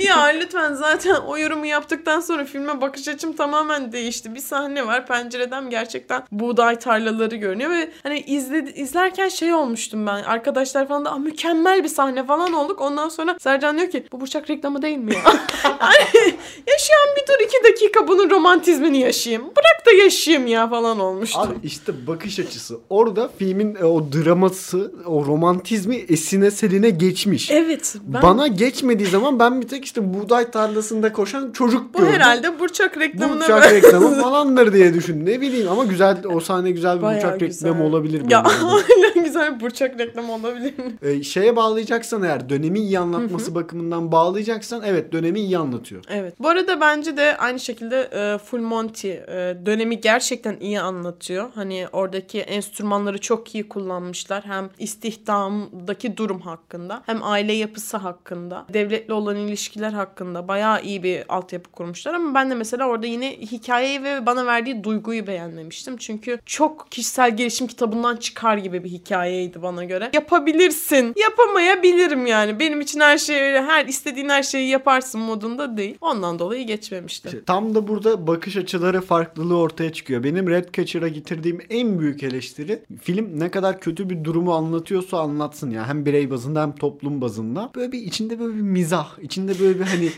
ya 0.05 0.23
lütfen 0.25 0.73
zaten 0.73 1.15
o 1.15 1.37
yorumu 1.37 1.65
yaptıktan 1.65 2.19
sonra 2.19 2.45
filme 2.45 2.81
bakış 2.81 3.07
açım 3.07 3.33
tamamen 3.33 3.91
değişti. 3.91 4.35
Bir 4.35 4.39
sahne 4.39 4.87
var 4.87 5.07
pencereden 5.07 5.69
gerçekten 5.69 6.23
buğday 6.31 6.79
tarlaları 6.79 7.35
görünüyor 7.35 7.71
ve 7.71 7.89
hani 8.03 8.19
izledi, 8.19 8.69
izlerken 8.69 9.29
şey 9.29 9.53
olmuştum 9.53 10.07
ben. 10.07 10.23
Arkadaşlar 10.23 10.87
falan 10.87 11.05
da 11.05 11.11
"Aa, 11.11 11.17
mükemmel 11.17 11.83
bir 11.83 11.89
sahne 11.89 12.25
falan 12.25 12.53
olduk. 12.75 12.81
Ondan 12.81 13.09
sonra 13.09 13.35
Sercan 13.39 13.77
diyor 13.77 13.89
ki 13.89 14.03
bu 14.11 14.21
bıçak 14.21 14.49
reklamı 14.49 14.81
değil 14.81 14.97
mi 14.97 15.13
ya? 15.13 15.21
yaşayan 16.67 17.09
bir 17.17 17.27
dur 17.27 17.45
iki 17.45 17.63
dakika 17.63 18.07
bunun 18.07 18.29
romantizmini 18.29 18.97
yaşayayım. 18.97 19.43
Bırak 19.45 19.85
da 19.85 20.03
yaşayayım 20.03 20.47
ya 20.47 20.69
falan 20.69 20.99
olmuştu. 20.99 21.39
Abi 21.39 21.53
işte 21.63 22.07
bakış 22.07 22.39
açısı. 22.39 22.77
Orada 22.89 23.29
filmin 23.39 23.75
e, 23.75 23.85
o 23.85 24.11
draması, 24.11 24.91
o 25.05 25.25
romantizmi 25.25 25.95
esine 25.95 26.51
seline 26.51 26.89
geçmiş. 26.89 27.51
Evet. 27.51 27.95
Ben... 28.03 28.21
Bana 28.21 28.47
geçmediği 28.47 29.09
zaman 29.09 29.39
ben 29.39 29.61
bir 29.61 29.67
tek 29.67 29.85
işte 29.85 30.13
buğday 30.13 30.51
tarlasında 30.51 31.13
koşan 31.13 31.51
çocuk 31.51 31.93
bu 31.93 31.97
gördüm. 31.97 32.13
herhalde 32.13 32.59
Burçak 32.59 32.95
Bu 32.95 32.99
reklamına 32.99 33.49
ben- 33.49 33.71
reklamı 33.71 34.21
falandır 34.21 34.73
diye 34.73 34.93
düşün. 34.93 35.25
Ne 35.25 35.41
bileyim 35.41 35.67
ama 35.69 35.83
güzel 35.83 36.17
o 36.33 36.39
sahne 36.39 36.71
güzel 36.71 36.97
bir 36.97 37.01
Bayağı 37.01 37.39
güzel. 37.39 37.49
reklamı 37.49 37.85
olabilir. 37.85 38.21
Ya 38.29 38.43
aynen 38.63 39.23
güzel 39.23 39.55
bir 39.55 39.59
Burçak 39.65 39.99
reklamı 39.99 40.33
olabilir? 40.33 40.73
Ee, 41.01 41.23
şeye 41.23 41.55
bağlayacaksan 41.55 42.23
eğer 42.23 42.49
dönemi 42.65 42.79
iyi 42.79 42.99
anlatması 42.99 43.55
bakımından 43.55 44.11
bağlayacaksan 44.11 44.81
evet 44.85 45.11
dönemi 45.11 45.39
iyi 45.39 45.57
anlatıyor. 45.57 46.03
Evet. 46.09 46.33
Bu 46.39 46.49
arada 46.49 46.81
bence 46.81 47.17
de 47.17 47.37
aynı 47.37 47.59
şekilde 47.59 48.09
e, 48.13 48.37
Full 48.37 48.59
Monty 48.59 49.11
e, 49.11 49.57
dönemi 49.65 50.01
gerçekten 50.01 50.57
iyi 50.59 50.79
anlatıyor. 50.79 51.49
Hani 51.55 51.87
oradaki 51.91 52.39
enstrümanları 52.39 53.17
çok 53.17 53.55
iyi 53.55 53.69
kullanmışlar. 53.69 54.43
Hem 54.45 54.69
istihdamdaki 54.79 56.17
durum 56.17 56.41
hakkında 56.41 57.03
hem 57.05 57.23
aile 57.23 57.53
yapısı 57.53 57.97
hakkında, 57.97 58.65
devletle 58.73 59.13
olan 59.13 59.35
ilişkiler 59.35 59.91
hakkında 59.91 60.47
bayağı 60.47 60.81
iyi 60.81 61.03
bir 61.03 61.23
altyapı 61.29 61.71
kurmuşlar. 61.71 62.13
Ama 62.13 62.33
ben 62.33 62.49
de 62.49 62.55
mesela 62.55 62.87
orada 62.87 63.07
yine 63.07 63.31
hikayeyi 63.31 64.03
ve 64.03 64.25
bana 64.25 64.45
verdiği 64.45 64.83
duyguyu 64.83 65.27
beğenmemiştim. 65.27 65.97
Çünkü 65.97 66.39
çok 66.45 66.91
kişisel 66.91 67.37
gelişim 67.37 67.67
kitabından 67.67 68.15
çıkar 68.15 68.57
gibi 68.57 68.83
bir 68.83 68.89
hikayeydi 68.89 69.61
bana 69.61 69.83
göre. 69.83 70.09
Yapabilirsin. 70.13 71.13
Yapamayabilirim 71.17 72.25
yani. 72.25 72.54
Benim 72.59 72.81
için 72.81 72.99
her 72.99 73.17
şey 73.17 73.41
öyle 73.41 73.61
her 73.61 73.85
istediğin 73.85 74.29
her 74.29 74.43
şeyi 74.43 74.69
yaparsın 74.69 75.21
modunda 75.21 75.77
değil. 75.77 75.97
Ondan 76.01 76.39
dolayı 76.39 76.67
geçmemişti. 76.67 77.27
İşte 77.27 77.43
tam 77.43 77.75
da 77.75 77.87
burada 77.87 78.27
bakış 78.27 78.57
açıları 78.57 79.01
farklılığı 79.01 79.57
ortaya 79.57 79.93
çıkıyor. 79.93 80.23
Benim 80.23 80.49
Red 80.49 80.65
Catcher'a 80.73 81.07
getirdiğim 81.07 81.59
en 81.69 81.99
büyük 81.99 82.23
eleştiri 82.23 82.83
film 83.01 83.39
ne 83.39 83.51
kadar 83.51 83.79
kötü 83.79 84.09
bir 84.09 84.23
durumu 84.23 84.53
anlatıyorsa 84.53 85.19
anlatsın 85.19 85.71
ya. 85.71 85.87
Hem 85.87 86.05
birey 86.05 86.29
bazında 86.29 86.61
hem 86.61 86.75
toplum 86.75 87.21
bazında. 87.21 87.71
Böyle 87.75 87.91
bir 87.91 87.99
içinde 87.99 88.39
böyle 88.39 88.55
bir 88.55 88.61
mizah, 88.61 89.19
içinde 89.19 89.59
böyle 89.59 89.79
bir 89.79 89.85
hani 89.85 90.09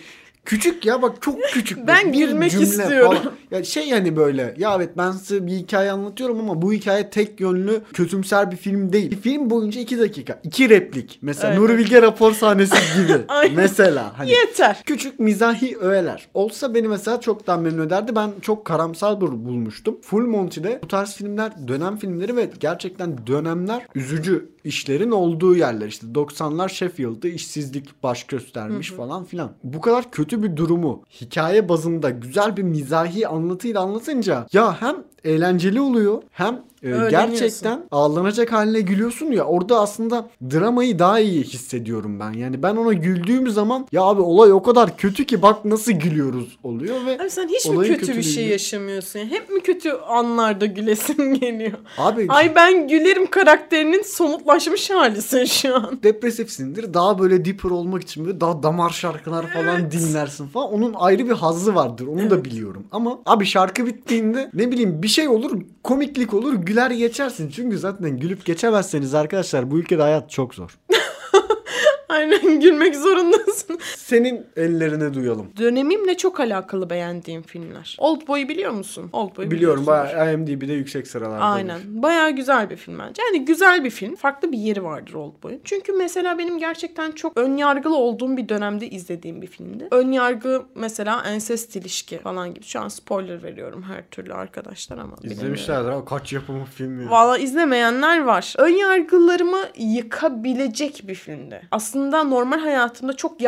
Küçük 0.48 0.86
ya 0.86 1.02
bak 1.02 1.22
çok 1.22 1.44
küçük. 1.44 1.88
Ben 1.88 2.14
bir 2.14 2.18
gülmek 2.28 2.52
cümle 2.52 2.64
istiyorum. 2.64 3.18
falan. 3.18 3.34
Ya 3.52 3.64
şey 3.64 3.88
yani 3.88 4.16
böyle 4.16 4.56
ya 4.58 4.76
evet 4.76 4.90
ben 4.98 5.12
size 5.12 5.48
bir 5.48 5.52
hikaye 5.52 5.92
anlatıyorum 5.92 6.40
ama 6.40 6.62
bu 6.62 6.74
hikaye 6.74 7.10
tek 7.10 7.40
yönlü 7.40 7.82
kötümser 7.94 8.52
bir 8.52 8.56
film 8.58 8.94
değil. 8.94 9.12
Bir 9.12 9.16
film 9.16 9.50
boyunca 9.50 9.82
iki 9.82 10.00
dakika. 10.00 10.40
iki 10.44 10.70
replik. 10.70 11.20
Mesela 11.22 11.54
Evet. 11.54 11.62
Nuri 11.62 11.78
Bilge 11.78 12.02
rapor 12.02 12.34
sahnesi 12.34 12.76
gibi. 12.98 13.14
Aynen. 13.28 13.56
mesela 13.56 14.14
hani 14.18 14.32
Yeter. 14.32 14.82
küçük 14.86 15.20
mizahi 15.20 15.78
öğeler. 15.78 16.28
Olsa 16.34 16.74
beni 16.74 16.88
mesela 16.88 17.22
çok 17.22 17.48
daha 17.48 17.58
memnun 17.58 17.88
ederdi. 17.88 18.16
Ben 18.16 18.32
çok 18.42 18.66
karamsar 18.66 19.22
bir 19.22 19.28
bulmuştum. 19.28 19.98
Full 20.02 20.26
Monty'de 20.26 20.80
bu 20.84 20.88
tarz 20.88 21.16
filmler 21.16 21.52
dönem 21.68 21.98
filmleri 21.98 22.36
ve 22.36 22.50
gerçekten 22.60 23.28
dönemler 23.28 23.88
üzücü 23.96 24.50
işlerin 24.64 25.12
olduğu 25.12 25.56
yerler. 25.56 25.88
İşte 25.88 26.08
90'lar 26.08 26.70
Sheffield'da 26.70 27.28
işsizlik 27.28 28.04
baş 28.04 28.24
göstermiş 28.24 28.92
falan 28.92 29.24
filan. 29.26 29.52
Bu 29.64 29.82
kadar 29.82 30.12
kötü 30.12 30.37
bir 30.44 30.56
durumu 30.56 31.04
hikaye 31.22 31.70
bazında 31.70 32.10
güzel 32.10 32.58
bir 32.58 32.64
mizahi 32.64 33.28
anlatıyla 33.28 33.82
anlatınca 33.82 34.48
ya 34.54 34.82
hem 34.82 34.96
eğlenceli 35.24 35.82
oluyor 35.82 36.22
hem 36.32 36.62
e, 36.84 36.90
gerçekten 37.10 37.84
ağlanacak 37.92 38.52
haline 38.52 38.82
gülüyorsun 38.82 39.26
ya 39.32 39.44
orada 39.44 39.80
aslında 39.80 40.30
dramayı 40.52 41.00
daha 41.00 41.20
iyi 41.20 41.44
hissediyorum 41.44 42.20
ben. 42.20 42.34
Yani 42.34 42.64
ben 42.64 42.76
ona 42.76 42.94
güldüğüm 42.94 43.50
zaman 43.50 43.88
ya 43.92 44.02
abi 44.02 44.22
olay 44.22 44.54
o 44.54 44.64
kadar 44.64 44.98
kötü 44.98 45.26
ki 45.26 45.42
bak 45.42 45.66
nasıl 45.66 45.92
gülüyoruz 45.92 46.58
oluyor 46.64 47.06
ve 47.06 47.20
Abi 47.22 47.30
sen 47.30 47.48
hiç 47.48 47.66
mi 47.66 47.88
kötü 47.88 48.18
bir 48.18 48.24
şey 48.24 48.48
yaşamıyorsun? 48.48 49.20
Hep 49.20 49.50
mi 49.50 49.62
kötü 49.62 49.92
anlarda 49.92 50.66
gülesin 50.66 51.34
geliyor? 51.40 51.78
abi 51.98 52.26
Ay 52.30 52.56
ben 52.56 52.88
gülerim 52.88 53.30
karakterinin 53.30 54.02
somutlaşmış 54.04 54.90
halisin 54.90 55.46
şu 55.46 55.76
an. 55.76 56.00
depresifsindir. 56.04 56.94
Daha 56.94 57.20
böyle 57.20 57.46
deeper 57.46 57.70
olmak 57.70 58.02
için 58.04 58.26
böyle 58.26 58.42
daha 58.42 58.64
damar 58.64 58.90
şarkılar 58.90 59.54
falan 59.54 59.92
dinlersin 59.92 60.48
falan. 60.48 60.74
Onun 60.74 60.94
ayrı 60.94 61.26
bir 61.26 61.34
hazzı 61.34 61.76
vardır. 61.76 62.08
Onu 62.08 62.30
da 62.30 62.46
biliyorum. 62.46 62.84
Ama 62.92 63.20
abi 63.26 63.46
şarkı 63.46 63.86
bittiğinde 63.86 64.50
ne 64.54 64.72
bileyim 64.72 65.04
bir 65.04 65.08
şey 65.08 65.28
olur, 65.28 65.62
komiklik 65.84 66.34
olur, 66.34 66.54
güler 66.68 66.92
geçersin. 66.92 67.50
Çünkü 67.50 67.78
zaten 67.78 68.20
gülüp 68.20 68.46
geçemezseniz 68.46 69.14
arkadaşlar 69.14 69.72
bu 69.72 69.80
ülkede 69.80 70.02
hayat 70.02 70.32
çok 70.32 70.56
zor. 70.56 70.78
Aynen 72.10 72.60
gülmek 72.60 72.96
zorundasın. 72.96 73.77
Senin 74.08 74.46
ellerine 74.56 75.14
duyalım. 75.14 75.48
Dönemimle 75.58 76.18
çok 76.18 76.40
alakalı 76.40 76.90
beğendiğim 76.90 77.42
filmler. 77.42 77.98
Oldboy'u 78.00 78.50
biliyor 78.50 78.72
musun? 78.72 79.10
Oldboy'u 79.14 79.52
Biliyorum 79.52 79.86
bayağı 79.88 80.34
IMDb'de 80.34 80.74
yüksek 80.74 81.08
sıralarda. 81.08 81.44
Aynen. 81.44 81.80
Bayağı 81.86 82.32
güzel 82.32 82.70
bir 82.70 82.76
film 82.76 83.00
bence. 83.00 83.22
Yani 83.24 83.46
güzel 83.46 83.84
bir 83.84 83.90
film. 83.90 84.16
Farklı 84.16 84.52
bir 84.52 84.58
yeri 84.58 84.84
vardır 84.84 85.14
Oldboy'un. 85.14 85.60
Çünkü 85.64 85.94
mesela 85.94 86.38
benim 86.38 86.60
gerçekten 86.60 87.12
çok 87.12 87.38
ön 87.38 87.58
yargılı 87.58 87.96
olduğum 87.96 88.38
bir 88.38 88.50
dönemde 88.50 88.90
izlediğim 88.90 89.42
bir 89.42 89.48
filmdi. 89.48 89.88
Ön 89.92 90.12
yargı 90.12 90.64
mesela 90.76 91.24
ensest 91.26 91.76
ilişki 91.76 92.18
falan 92.20 92.54
gibi. 92.54 92.66
Şu 92.66 92.80
an 92.80 92.88
spoiler 92.88 93.44
veriyorum 93.44 93.84
her 93.84 94.10
türlü 94.12 94.34
arkadaşlar 94.34 94.98
ama. 94.98 95.16
İzlemişlerdir 95.24 95.90
ama 95.90 96.06
kaç 96.06 96.34
yapımı 96.34 96.66
film 96.66 97.02
ya. 97.02 97.10
Valla 97.10 97.38
izlemeyenler 97.38 98.24
var. 98.24 98.54
Ön 98.58 98.76
yargılarımı 98.78 99.60
yıkabilecek 99.78 101.04
bir 101.08 101.16
filmdi. 101.16 101.62
Aslında 101.72 102.24
normal 102.24 102.60
hayatımda 102.60 103.14
çok 103.14 103.42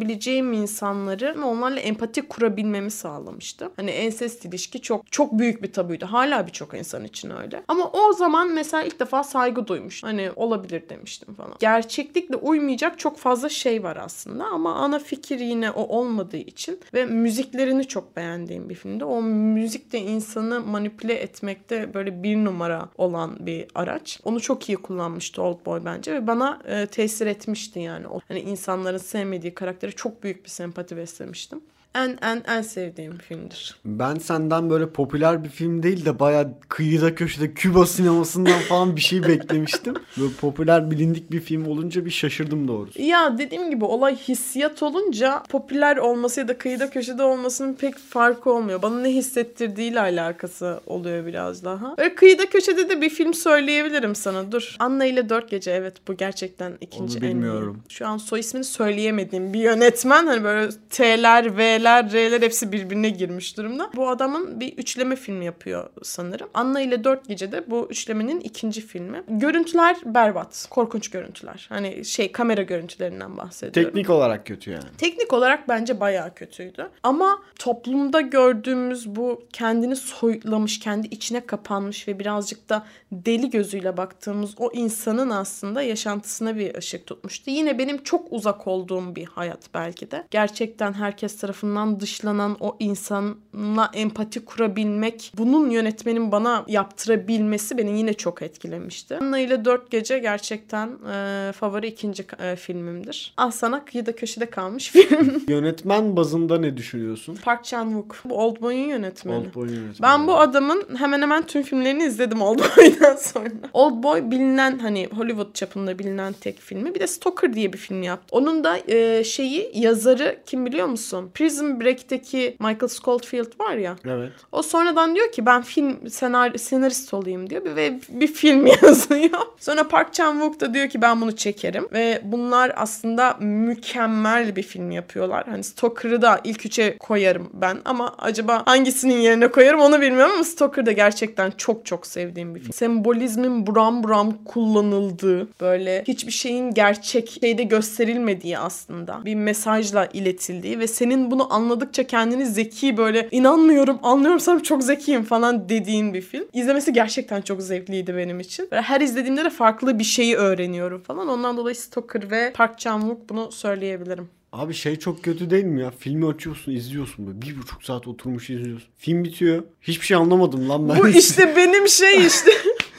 yargılayabileceğim 0.00 0.52
insanları 0.52 1.36
onlarla 1.44 1.80
empati 1.80 2.22
kurabilmemi 2.22 2.90
sağlamıştı. 2.90 3.70
Hani 3.76 3.90
ensest 3.90 4.44
ilişki 4.44 4.80
çok 4.80 5.12
çok 5.12 5.38
büyük 5.38 5.62
bir 5.62 5.72
tabuydu. 5.72 6.06
Hala 6.06 6.46
birçok 6.46 6.74
insan 6.74 7.04
için 7.04 7.30
öyle. 7.30 7.62
Ama 7.68 7.90
o 7.90 8.12
zaman 8.12 8.52
mesela 8.52 8.82
ilk 8.82 9.00
defa 9.00 9.24
saygı 9.24 9.66
duymuş. 9.66 10.02
Hani 10.02 10.30
olabilir 10.36 10.88
demiştim 10.88 11.34
falan. 11.34 11.54
Gerçeklikle 11.58 12.36
uymayacak 12.36 12.98
çok 12.98 13.18
fazla 13.18 13.48
şey 13.48 13.82
var 13.82 13.96
aslında 13.96 14.44
ama 14.44 14.74
ana 14.74 14.98
fikir 14.98 15.40
yine 15.40 15.70
o 15.70 15.82
olmadığı 15.82 16.36
için 16.36 16.80
ve 16.94 17.06
müziklerini 17.06 17.84
çok 17.84 18.16
beğendiğim 18.16 18.68
bir 18.68 18.74
filmde. 18.74 19.04
O 19.04 19.22
müzik 19.22 19.92
de 19.92 19.98
insanı 19.98 20.60
manipüle 20.60 21.14
etmekte 21.14 21.94
böyle 21.94 22.22
bir 22.22 22.36
numara 22.36 22.88
olan 22.98 23.46
bir 23.46 23.66
araç. 23.74 24.20
Onu 24.24 24.40
çok 24.40 24.68
iyi 24.68 24.76
kullanmıştı 24.76 25.42
Old 25.42 25.66
Boy 25.66 25.80
bence 25.84 26.12
ve 26.12 26.26
bana 26.26 26.58
e, 26.68 26.86
tesir 26.86 27.26
etmişti 27.26 27.80
yani. 27.80 28.08
O, 28.08 28.20
hani 28.28 28.40
insanların 28.40 28.98
sevmediği 28.98 29.54
karaktere 29.54 29.89
çok 29.92 30.22
büyük 30.22 30.44
bir 30.44 30.50
sempati 30.50 30.96
beslemiştim 30.96 31.60
en 31.94 32.18
en 32.22 32.42
en 32.46 32.62
sevdiğim 32.62 33.18
filmdir. 33.18 33.76
Ben 33.84 34.14
senden 34.14 34.70
böyle 34.70 34.90
popüler 34.90 35.44
bir 35.44 35.48
film 35.48 35.82
değil 35.82 36.04
de 36.04 36.18
baya 36.18 36.48
kıyıda 36.68 37.14
köşede 37.14 37.54
Küba 37.54 37.86
sinemasından 37.86 38.58
falan 38.60 38.96
bir 38.96 39.00
şey 39.00 39.22
beklemiştim. 39.22 39.94
Böyle 40.20 40.32
popüler 40.40 40.90
bilindik 40.90 41.30
bir 41.32 41.40
film 41.40 41.66
olunca 41.66 42.04
bir 42.04 42.10
şaşırdım 42.10 42.68
doğrusu. 42.68 43.02
Ya 43.02 43.38
dediğim 43.38 43.70
gibi 43.70 43.84
olay 43.84 44.16
hissiyat 44.16 44.82
olunca 44.82 45.42
popüler 45.48 45.96
olması 45.96 46.40
ya 46.40 46.48
da 46.48 46.58
kıyıda 46.58 46.90
köşede 46.90 47.22
olmasının 47.22 47.74
pek 47.74 47.98
farkı 47.98 48.50
olmuyor. 48.52 48.82
Bana 48.82 49.00
ne 49.00 49.08
hissettirdiğiyle 49.08 50.00
alakası 50.00 50.80
oluyor 50.86 51.26
biraz 51.26 51.64
daha. 51.64 51.96
Böyle 51.98 52.14
kıyıda 52.14 52.46
köşede 52.46 52.88
de 52.88 53.00
bir 53.00 53.10
film 53.10 53.34
söyleyebilirim 53.34 54.14
sana. 54.14 54.52
Dur. 54.52 54.76
Anna 54.78 55.04
ile 55.04 55.28
Dört 55.28 55.50
Gece 55.50 55.70
evet 55.70 55.94
bu 56.08 56.16
gerçekten 56.16 56.72
ikinci 56.80 57.18
Onu 57.18 57.22
bilmiyorum. 57.24 57.76
en 57.86 57.90
iyi. 57.90 57.94
Şu 57.94 58.06
an 58.06 58.16
soy 58.16 58.40
ismini 58.40 58.64
söyleyemediğim 58.64 59.52
bir 59.52 59.60
yönetmen. 59.60 60.26
Hani 60.26 60.44
böyle 60.44 60.70
T'ler, 60.90 61.56
V'ler 61.56 61.79
L'ler, 61.80 62.12
R'ler 62.12 62.42
hepsi 62.42 62.72
birbirine 62.72 63.10
girmiş 63.10 63.56
durumda. 63.56 63.90
Bu 63.96 64.08
adamın 64.08 64.60
bir 64.60 64.72
üçleme 64.72 65.16
film 65.16 65.42
yapıyor 65.42 65.90
sanırım. 66.02 66.48
Anna 66.54 66.80
ile 66.80 67.04
Dört 67.04 67.28
Gece'de 67.28 67.70
bu 67.70 67.86
üçlemenin 67.90 68.40
ikinci 68.40 68.80
filmi. 68.80 69.22
Görüntüler 69.28 69.96
berbat. 70.04 70.66
Korkunç 70.70 71.10
görüntüler. 71.10 71.66
Hani 71.68 72.04
şey 72.04 72.32
kamera 72.32 72.62
görüntülerinden 72.62 73.36
bahsediyorum. 73.36 73.92
Teknik 73.92 74.10
olarak 74.10 74.46
kötü 74.46 74.70
yani. 74.70 74.84
Teknik 74.98 75.32
olarak 75.32 75.68
bence 75.68 76.00
bayağı 76.00 76.34
kötüydü. 76.34 76.88
Ama 77.02 77.42
toplumda 77.58 78.20
gördüğümüz 78.20 79.16
bu 79.16 79.42
kendini 79.52 79.96
soyutlamış, 79.96 80.78
kendi 80.78 81.06
içine 81.06 81.46
kapanmış 81.46 82.08
ve 82.08 82.18
birazcık 82.18 82.68
da 82.68 82.86
deli 83.12 83.50
gözüyle 83.50 83.96
baktığımız 83.96 84.54
o 84.58 84.70
insanın 84.72 85.30
aslında 85.30 85.82
yaşantısına 85.82 86.56
bir 86.56 86.74
ışık 86.74 87.06
tutmuştu. 87.06 87.50
Yine 87.50 87.78
benim 87.78 88.02
çok 88.02 88.32
uzak 88.32 88.66
olduğum 88.66 89.16
bir 89.16 89.26
hayat 89.26 89.60
belki 89.74 90.10
de. 90.10 90.26
Gerçekten 90.30 90.92
herkes 90.92 91.38
tarafından 91.38 91.69
tarafından 91.70 92.00
dışlanan 92.00 92.56
o 92.60 92.76
insanla 92.78 93.90
empati 93.94 94.44
kurabilmek, 94.44 95.32
bunun 95.38 95.70
yönetmenin 95.70 96.32
bana 96.32 96.64
yaptırabilmesi 96.68 97.78
beni 97.78 97.98
yine 97.98 98.12
çok 98.14 98.42
etkilemişti. 98.42 99.16
Anna 99.16 99.38
ile 99.38 99.64
Dört 99.64 99.90
Gece 99.90 100.18
gerçekten 100.18 100.88
e, 101.12 101.52
favori 101.52 101.86
ikinci 101.86 102.24
e, 102.42 102.56
filmimdir. 102.56 103.34
Al 103.36 103.50
sana 103.50 103.84
kıyıda 103.84 104.16
köşede 104.16 104.46
kalmış 104.50 104.90
film. 104.92 105.42
Yönetmen 105.48 106.16
bazında 106.16 106.58
ne 106.58 106.76
düşünüyorsun? 106.76 107.38
Park 107.44 107.64
Chan-wook. 107.64 108.14
Bu 108.24 108.38
Oldboy'un 108.38 108.88
yönetmeni. 108.88 109.36
Oldboy'un 109.36 109.74
yönetmeni. 109.74 110.02
Ben 110.02 110.26
bu 110.26 110.36
adamın 110.36 110.84
hemen 110.98 111.22
hemen 111.22 111.46
tüm 111.46 111.62
filmlerini 111.62 112.04
izledim 112.04 112.42
Oldboy'dan 112.42 113.16
sonra. 113.20 113.50
Oldboy 113.72 114.30
bilinen 114.30 114.78
hani 114.78 115.08
Hollywood 115.16 115.54
çapında 115.54 115.98
bilinen 115.98 116.32
tek 116.32 116.58
filmi. 116.58 116.94
Bir 116.94 117.00
de 117.00 117.06
Stalker 117.06 117.52
diye 117.52 117.72
bir 117.72 117.78
film 117.78 118.02
yaptı. 118.02 118.26
Onun 118.30 118.64
da 118.64 118.78
e, 118.88 119.24
şeyi 119.24 119.70
yazarı 119.74 120.38
kim 120.46 120.66
biliyor 120.66 120.86
musun? 120.86 121.30
Prison 121.34 121.59
Prison 121.60 121.80
Break'teki 121.80 122.56
Michael 122.60 122.88
Scofield 122.88 123.60
var 123.60 123.74
ya. 123.74 123.96
Evet. 124.04 124.32
O 124.52 124.62
sonradan 124.62 125.14
diyor 125.14 125.32
ki 125.32 125.46
ben 125.46 125.62
film 125.62 126.10
senar 126.10 126.54
senarist 126.54 127.14
olayım 127.14 127.50
diyor 127.50 127.76
ve 127.76 128.00
bir 128.08 128.26
film 128.26 128.66
yazıyor. 128.82 129.40
Sonra 129.58 129.88
Park 129.88 130.14
Chan-wook 130.14 130.60
da 130.60 130.74
diyor 130.74 130.88
ki 130.88 131.02
ben 131.02 131.20
bunu 131.20 131.36
çekerim 131.36 131.88
ve 131.92 132.20
bunlar 132.24 132.72
aslında 132.76 133.36
mükemmel 133.40 134.56
bir 134.56 134.62
film 134.62 134.90
yapıyorlar. 134.90 135.44
Hani 135.46 135.64
Stalker'ı 135.64 136.22
da 136.22 136.40
ilk 136.44 136.66
üçe 136.66 136.98
koyarım 136.98 137.50
ben 137.52 137.78
ama 137.84 138.14
acaba 138.18 138.62
hangisinin 138.66 139.20
yerine 139.20 139.48
koyarım 139.48 139.80
onu 139.80 140.00
bilmiyorum 140.00 140.32
ama 140.34 140.44
Stalker 140.44 140.86
da 140.86 140.92
gerçekten 140.92 141.50
çok 141.50 141.86
çok 141.86 142.06
sevdiğim 142.06 142.54
bir 142.54 142.60
film. 142.60 142.72
Sembolizmin 142.72 143.66
buram 143.66 144.02
buram 144.02 144.44
kullanıldığı 144.44 145.48
böyle 145.60 146.04
hiçbir 146.08 146.32
şeyin 146.32 146.70
gerçek 146.70 147.38
şeyde 147.40 147.62
gösterilmediği 147.62 148.58
aslında 148.58 149.20
bir 149.24 149.34
mesajla 149.34 150.08
iletildiği 150.12 150.78
ve 150.78 150.86
senin 150.86 151.30
bunu 151.30 151.49
anladıkça 151.50 152.06
kendini 152.06 152.46
zeki 152.46 152.96
böyle 152.96 153.28
inanmıyorum 153.30 153.98
anlıyorsam 154.02 154.58
çok 154.58 154.82
zekiyim 154.82 155.22
falan 155.22 155.68
dediğin 155.68 156.14
bir 156.14 156.22
film. 156.22 156.44
İzlemesi 156.52 156.92
gerçekten 156.92 157.42
çok 157.42 157.62
zevkliydi 157.62 158.16
benim 158.16 158.40
için. 158.40 158.68
Böyle 158.70 158.82
her 158.82 159.00
izlediğimde 159.00 159.44
de 159.44 159.50
farklı 159.50 159.98
bir 159.98 160.04
şeyi 160.04 160.36
öğreniyorum 160.36 161.02
falan. 161.02 161.28
Ondan 161.28 161.56
dolayı 161.56 161.76
Stoker 161.76 162.30
ve 162.30 162.52
Park 162.52 162.78
Chan-wook 162.78 163.16
bunu 163.28 163.52
söyleyebilirim. 163.52 164.28
Abi 164.52 164.74
şey 164.74 164.96
çok 164.96 165.24
kötü 165.24 165.50
değil 165.50 165.64
mi 165.64 165.80
ya? 165.80 165.90
Filmi 165.98 166.26
açıyorsun, 166.26 166.72
izliyorsun 166.72 167.26
böyle. 167.26 167.42
Bir 167.42 167.58
buçuk 167.58 167.84
saat 167.84 168.08
oturmuş 168.08 168.50
izliyorsun. 168.50 168.88
Film 168.98 169.24
bitiyor. 169.24 169.62
Hiçbir 169.82 170.06
şey 170.06 170.16
anlamadım 170.16 170.68
lan 170.68 170.88
ben. 170.88 170.98
Bu 170.98 171.08
işte 171.08 171.56
benim 171.56 171.88
şey 171.88 172.26
işte. 172.26 172.50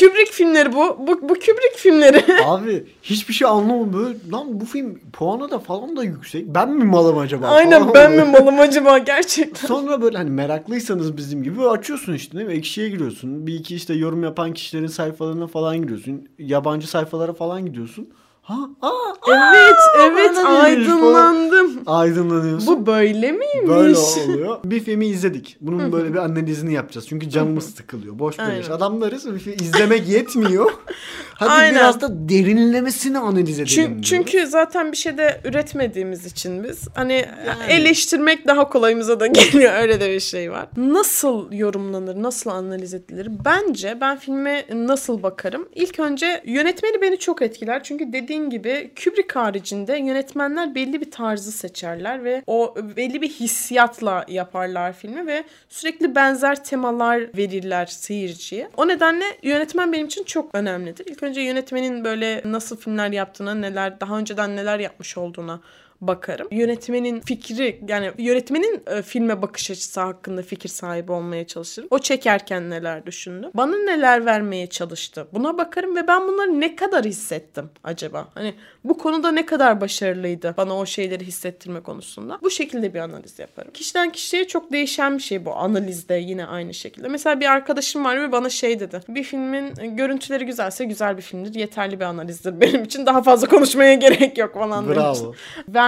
Kubrick 0.00 0.32
filmleri 0.32 0.72
bu. 0.72 0.96
Bu, 0.98 1.22
bu 1.22 1.34
Kubrick 1.34 1.76
filmleri. 1.76 2.24
Abi 2.46 2.86
hiçbir 3.02 3.34
şey 3.34 3.48
anlamadım. 3.48 3.92
Böyle, 3.92 4.18
lan 4.32 4.60
bu 4.60 4.64
film 4.64 4.98
puanı 5.12 5.50
da 5.50 5.58
falan 5.58 5.96
da 5.96 6.04
yüksek. 6.04 6.46
Ben 6.46 6.70
mi 6.70 6.84
malım 6.84 7.18
acaba? 7.18 7.46
Aynen 7.48 7.80
falan 7.80 7.94
ben 7.94 8.12
mi 8.12 8.24
malım 8.24 8.60
acaba 8.60 8.98
gerçekten. 8.98 9.68
Sonra 9.68 10.02
böyle 10.02 10.16
hani 10.16 10.30
meraklıysanız 10.30 11.16
bizim 11.16 11.42
gibi 11.42 11.68
açıyorsun 11.68 12.12
işte 12.14 12.36
değil 12.38 12.46
mi? 12.46 12.52
Ekşiye 12.54 12.88
giriyorsun. 12.88 13.46
Bir 13.46 13.54
iki 13.54 13.74
işte 13.76 13.94
yorum 13.94 14.22
yapan 14.22 14.52
kişilerin 14.52 14.86
sayfalarına 14.86 15.46
falan 15.46 15.82
giriyorsun. 15.82 16.28
Yabancı 16.38 16.88
sayfalara 16.90 17.32
falan 17.32 17.66
gidiyorsun. 17.66 18.08
Ha, 18.42 18.56
aa, 18.82 18.90
Evet, 19.28 19.74
evet 20.00 20.16
neymiş 20.16 20.38
falan. 20.42 20.64
aydınlandım. 20.64 21.49
Aydınlanıyorsun. 21.86 22.76
Bu 22.76 22.86
böyle 22.86 23.32
miymiş? 23.32 23.68
Böyle 23.68 23.98
oluyor. 23.98 24.58
Bir 24.64 24.80
filmi 24.80 25.06
izledik. 25.06 25.56
Bunun 25.60 25.92
böyle 25.92 26.12
bir 26.12 26.18
analizini 26.18 26.72
yapacağız. 26.74 27.06
Çünkü 27.08 27.30
canımız 27.30 27.74
sıkılıyor. 27.74 28.18
Boş 28.18 28.38
beleş. 28.38 28.70
Adamlarız. 28.70 29.34
Bir 29.34 29.38
film 29.38 29.54
izlemek 29.54 30.08
yetmiyor. 30.08 30.70
Hadi 31.34 31.50
Aynen. 31.50 31.74
biraz 31.74 32.00
da 32.00 32.28
derinlemesini 32.28 33.18
analiz 33.18 33.60
edelim. 33.60 33.66
Çünkü, 33.66 34.02
çünkü 34.02 34.46
zaten 34.46 34.92
bir 34.92 34.96
şey 34.96 35.18
de 35.18 35.40
üretmediğimiz 35.44 36.26
için 36.26 36.64
biz 36.64 36.88
hani 36.94 37.12
Yani. 37.46 37.72
eleştirmek 37.72 38.46
daha 38.46 38.68
kolayımıza 38.68 39.20
da 39.20 39.26
geliyor 39.26 39.72
öyle 39.82 40.00
de 40.00 40.10
bir 40.14 40.20
şey 40.20 40.50
var. 40.52 40.66
Nasıl 40.76 41.52
yorumlanır, 41.52 42.22
nasıl 42.22 42.50
analiz 42.50 42.94
edilir? 42.94 43.28
Bence 43.44 43.98
ben 44.00 44.16
filme 44.18 44.64
nasıl 44.72 45.22
bakarım? 45.22 45.68
İlk 45.74 46.00
önce 46.00 46.42
yönetmeni 46.46 47.02
beni 47.02 47.18
çok 47.18 47.42
etkiler. 47.42 47.82
Çünkü 47.82 48.12
dediğin 48.12 48.50
gibi 48.50 48.90
Kubrick 49.04 49.40
haricinde 49.40 49.96
yönetmenler 49.96 50.74
belli 50.74 51.00
bir 51.00 51.10
tarzı 51.10 51.52
seçerler 51.70 52.24
ve 52.24 52.42
o 52.46 52.74
belli 52.96 53.22
bir 53.22 53.28
hissiyatla 53.28 54.24
yaparlar 54.28 54.92
filmi 54.92 55.26
ve 55.26 55.44
sürekli 55.68 56.14
benzer 56.14 56.64
temalar 56.64 57.36
verirler 57.36 57.86
seyirciye. 57.86 58.70
O 58.76 58.88
nedenle 58.88 59.24
yönetmen 59.42 59.92
benim 59.92 60.06
için 60.06 60.24
çok 60.24 60.54
önemlidir. 60.54 61.06
İlk 61.06 61.22
önce 61.22 61.40
yönetmenin 61.40 62.04
böyle 62.04 62.42
nasıl 62.44 62.76
filmler 62.76 63.10
yaptığına, 63.10 63.54
neler 63.54 64.00
daha 64.00 64.18
önceden 64.18 64.56
neler 64.56 64.78
yapmış 64.78 65.18
olduğuna 65.18 65.60
bakarım. 66.00 66.48
Yönetmenin 66.50 67.20
fikri 67.20 67.80
yani 67.88 68.10
yönetmenin 68.18 68.82
e, 68.86 69.02
filme 69.02 69.42
bakış 69.42 69.70
açısı 69.70 70.00
hakkında 70.00 70.42
fikir 70.42 70.68
sahibi 70.68 71.12
olmaya 71.12 71.46
çalışırım. 71.46 71.88
O 71.90 71.98
çekerken 71.98 72.70
neler 72.70 73.06
düşündü? 73.06 73.50
Bana 73.54 73.76
neler 73.76 74.26
vermeye 74.26 74.66
çalıştı? 74.66 75.26
Buna 75.32 75.58
bakarım 75.58 75.96
ve 75.96 76.06
ben 76.08 76.28
bunları 76.28 76.60
ne 76.60 76.76
kadar 76.76 77.04
hissettim 77.04 77.70
acaba? 77.84 78.28
Hani 78.34 78.54
bu 78.84 78.98
konuda 78.98 79.32
ne 79.32 79.46
kadar 79.46 79.80
başarılıydı 79.80 80.54
bana 80.56 80.76
o 80.76 80.86
şeyleri 80.86 81.26
hissettirme 81.26 81.80
konusunda? 81.80 82.38
Bu 82.42 82.50
şekilde 82.50 82.94
bir 82.94 83.00
analiz 83.00 83.38
yaparım. 83.38 83.72
Kişiden 83.72 84.10
kişiye 84.10 84.46
çok 84.46 84.72
değişen 84.72 85.18
bir 85.18 85.22
şey 85.22 85.44
bu 85.44 85.56
analizde 85.56 86.14
yine 86.14 86.46
aynı 86.46 86.74
şekilde. 86.74 87.08
Mesela 87.08 87.40
bir 87.40 87.46
arkadaşım 87.46 88.04
var 88.04 88.22
ve 88.22 88.32
bana 88.32 88.50
şey 88.50 88.80
dedi. 88.80 89.00
Bir 89.08 89.22
filmin 89.22 89.96
görüntüleri 89.96 90.46
güzelse 90.46 90.84
güzel 90.84 91.16
bir 91.16 91.22
filmdir. 91.22 91.54
Yeterli 91.54 92.00
bir 92.00 92.04
analizdir 92.04 92.60
benim 92.60 92.84
için. 92.84 93.06
Daha 93.06 93.22
fazla 93.22 93.48
konuşmaya 93.48 93.94
gerek 94.00 94.38
yok 94.38 94.54
falan 94.54 94.84
demişti. 94.84 95.24
Bravo. 95.24 95.34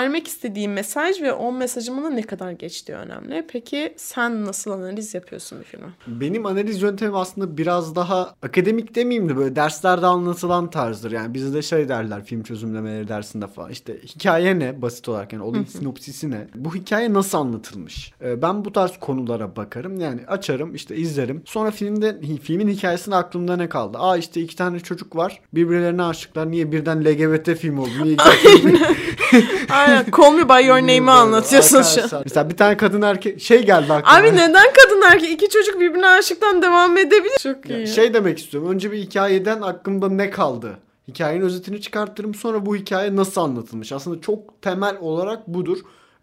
Vermek 0.03 0.29
istediği 0.29 0.69
mesaj 0.69 1.23
ve 1.23 1.33
o 1.33 1.53
mesajın 1.53 1.97
bana 1.97 2.11
ne 2.11 2.23
kadar 2.23 2.51
geçtiği 2.51 2.93
önemli. 2.93 3.47
Peki 3.53 3.95
sen 3.97 4.45
nasıl 4.45 4.71
analiz 4.71 5.15
yapıyorsun 5.15 5.61
bir 5.61 5.65
filmi? 5.65 5.87
Benim 6.07 6.47
analiz 6.47 6.83
yöntemim 6.83 7.15
aslında 7.15 7.57
biraz 7.57 7.95
daha 7.97 8.35
akademik 8.43 8.95
demeyeyim 8.95 9.29
de 9.29 9.37
böyle 9.37 9.57
derslerde 9.57 10.07
anlatılan 10.07 10.71
tarzdır. 10.71 11.12
Yani 11.12 11.35
bizde 11.35 11.62
şey 11.62 11.88
derler 11.88 12.25
film 12.25 12.43
çözümlemeleri 12.43 13.09
dersinde 13.09 13.47
falan. 13.47 13.71
İşte 13.71 13.99
hikaye 14.03 14.59
ne 14.59 14.83
basit 14.83 15.09
olarak 15.09 15.33
yani 15.33 15.43
olayın 15.43 15.65
sinopsisi 15.65 16.31
ne? 16.31 16.47
Bu 16.55 16.75
hikaye 16.75 17.12
nasıl 17.12 17.38
anlatılmış? 17.38 18.12
Ee, 18.25 18.43
ben 18.43 18.65
bu 18.65 18.73
tarz 18.73 18.93
konulara 19.01 19.57
bakarım. 19.57 20.01
Yani 20.01 20.21
açarım 20.29 20.75
işte 20.75 20.97
izlerim. 20.97 21.43
Sonra 21.45 21.71
filmde 21.71 22.21
filmin 22.43 22.69
hikayesinde 22.69 23.17
aklımda 23.17 23.57
ne 23.57 23.69
kaldı? 23.69 23.99
Aa 24.01 24.17
işte 24.17 24.41
iki 24.41 24.57
tane 24.57 24.81
çocuk 24.81 25.17
var. 25.17 25.41
Birbirlerine 25.55 26.03
aşıklar. 26.03 26.51
Niye 26.51 26.73
birden 26.73 27.05
LGBT 27.05 27.55
film 27.59 27.79
oldu? 27.79 27.91
Niye 28.03 28.17
Aynen. 29.71 29.91
Call 30.16 30.33
me 30.33 30.48
by 30.48 30.66
your 30.66 30.78
name'i 30.78 31.11
anlatıyorsun 31.11 31.83
şu 31.83 32.16
an. 32.16 32.22
Mesela 32.24 32.50
bir 32.50 32.57
tane 32.57 32.76
kadın 32.76 33.02
erkek 33.02 33.40
şey 33.42 33.66
geldi 33.66 33.92
aklıma. 33.92 34.18
Abi 34.18 34.37
neden 34.37 34.66
kadın 34.85 35.02
erkek 35.12 35.31
iki 35.31 35.48
çocuk 35.48 35.81
birbirine 35.81 36.07
aşıktan 36.07 36.62
devam 36.62 36.96
edebilir? 36.96 37.38
Çok 37.42 37.70
Ya 37.70 37.76
iyi. 37.78 37.87
şey 37.87 38.14
demek 38.14 38.38
istiyorum. 38.38 38.70
Önce 38.70 38.92
bir 38.92 38.98
hikayeden 38.98 39.62
aklımda 39.62 40.09
ne 40.09 40.31
kaldı? 40.31 40.78
Hikayenin 41.09 41.44
özetini 41.44 41.81
çıkartırım. 41.81 42.35
Sonra 42.35 42.66
bu 42.66 42.76
hikaye 42.76 43.16
nasıl 43.16 43.40
anlatılmış? 43.40 43.92
Aslında 43.92 44.20
çok 44.20 44.62
temel 44.62 44.96
olarak 45.00 45.48
budur. 45.48 45.78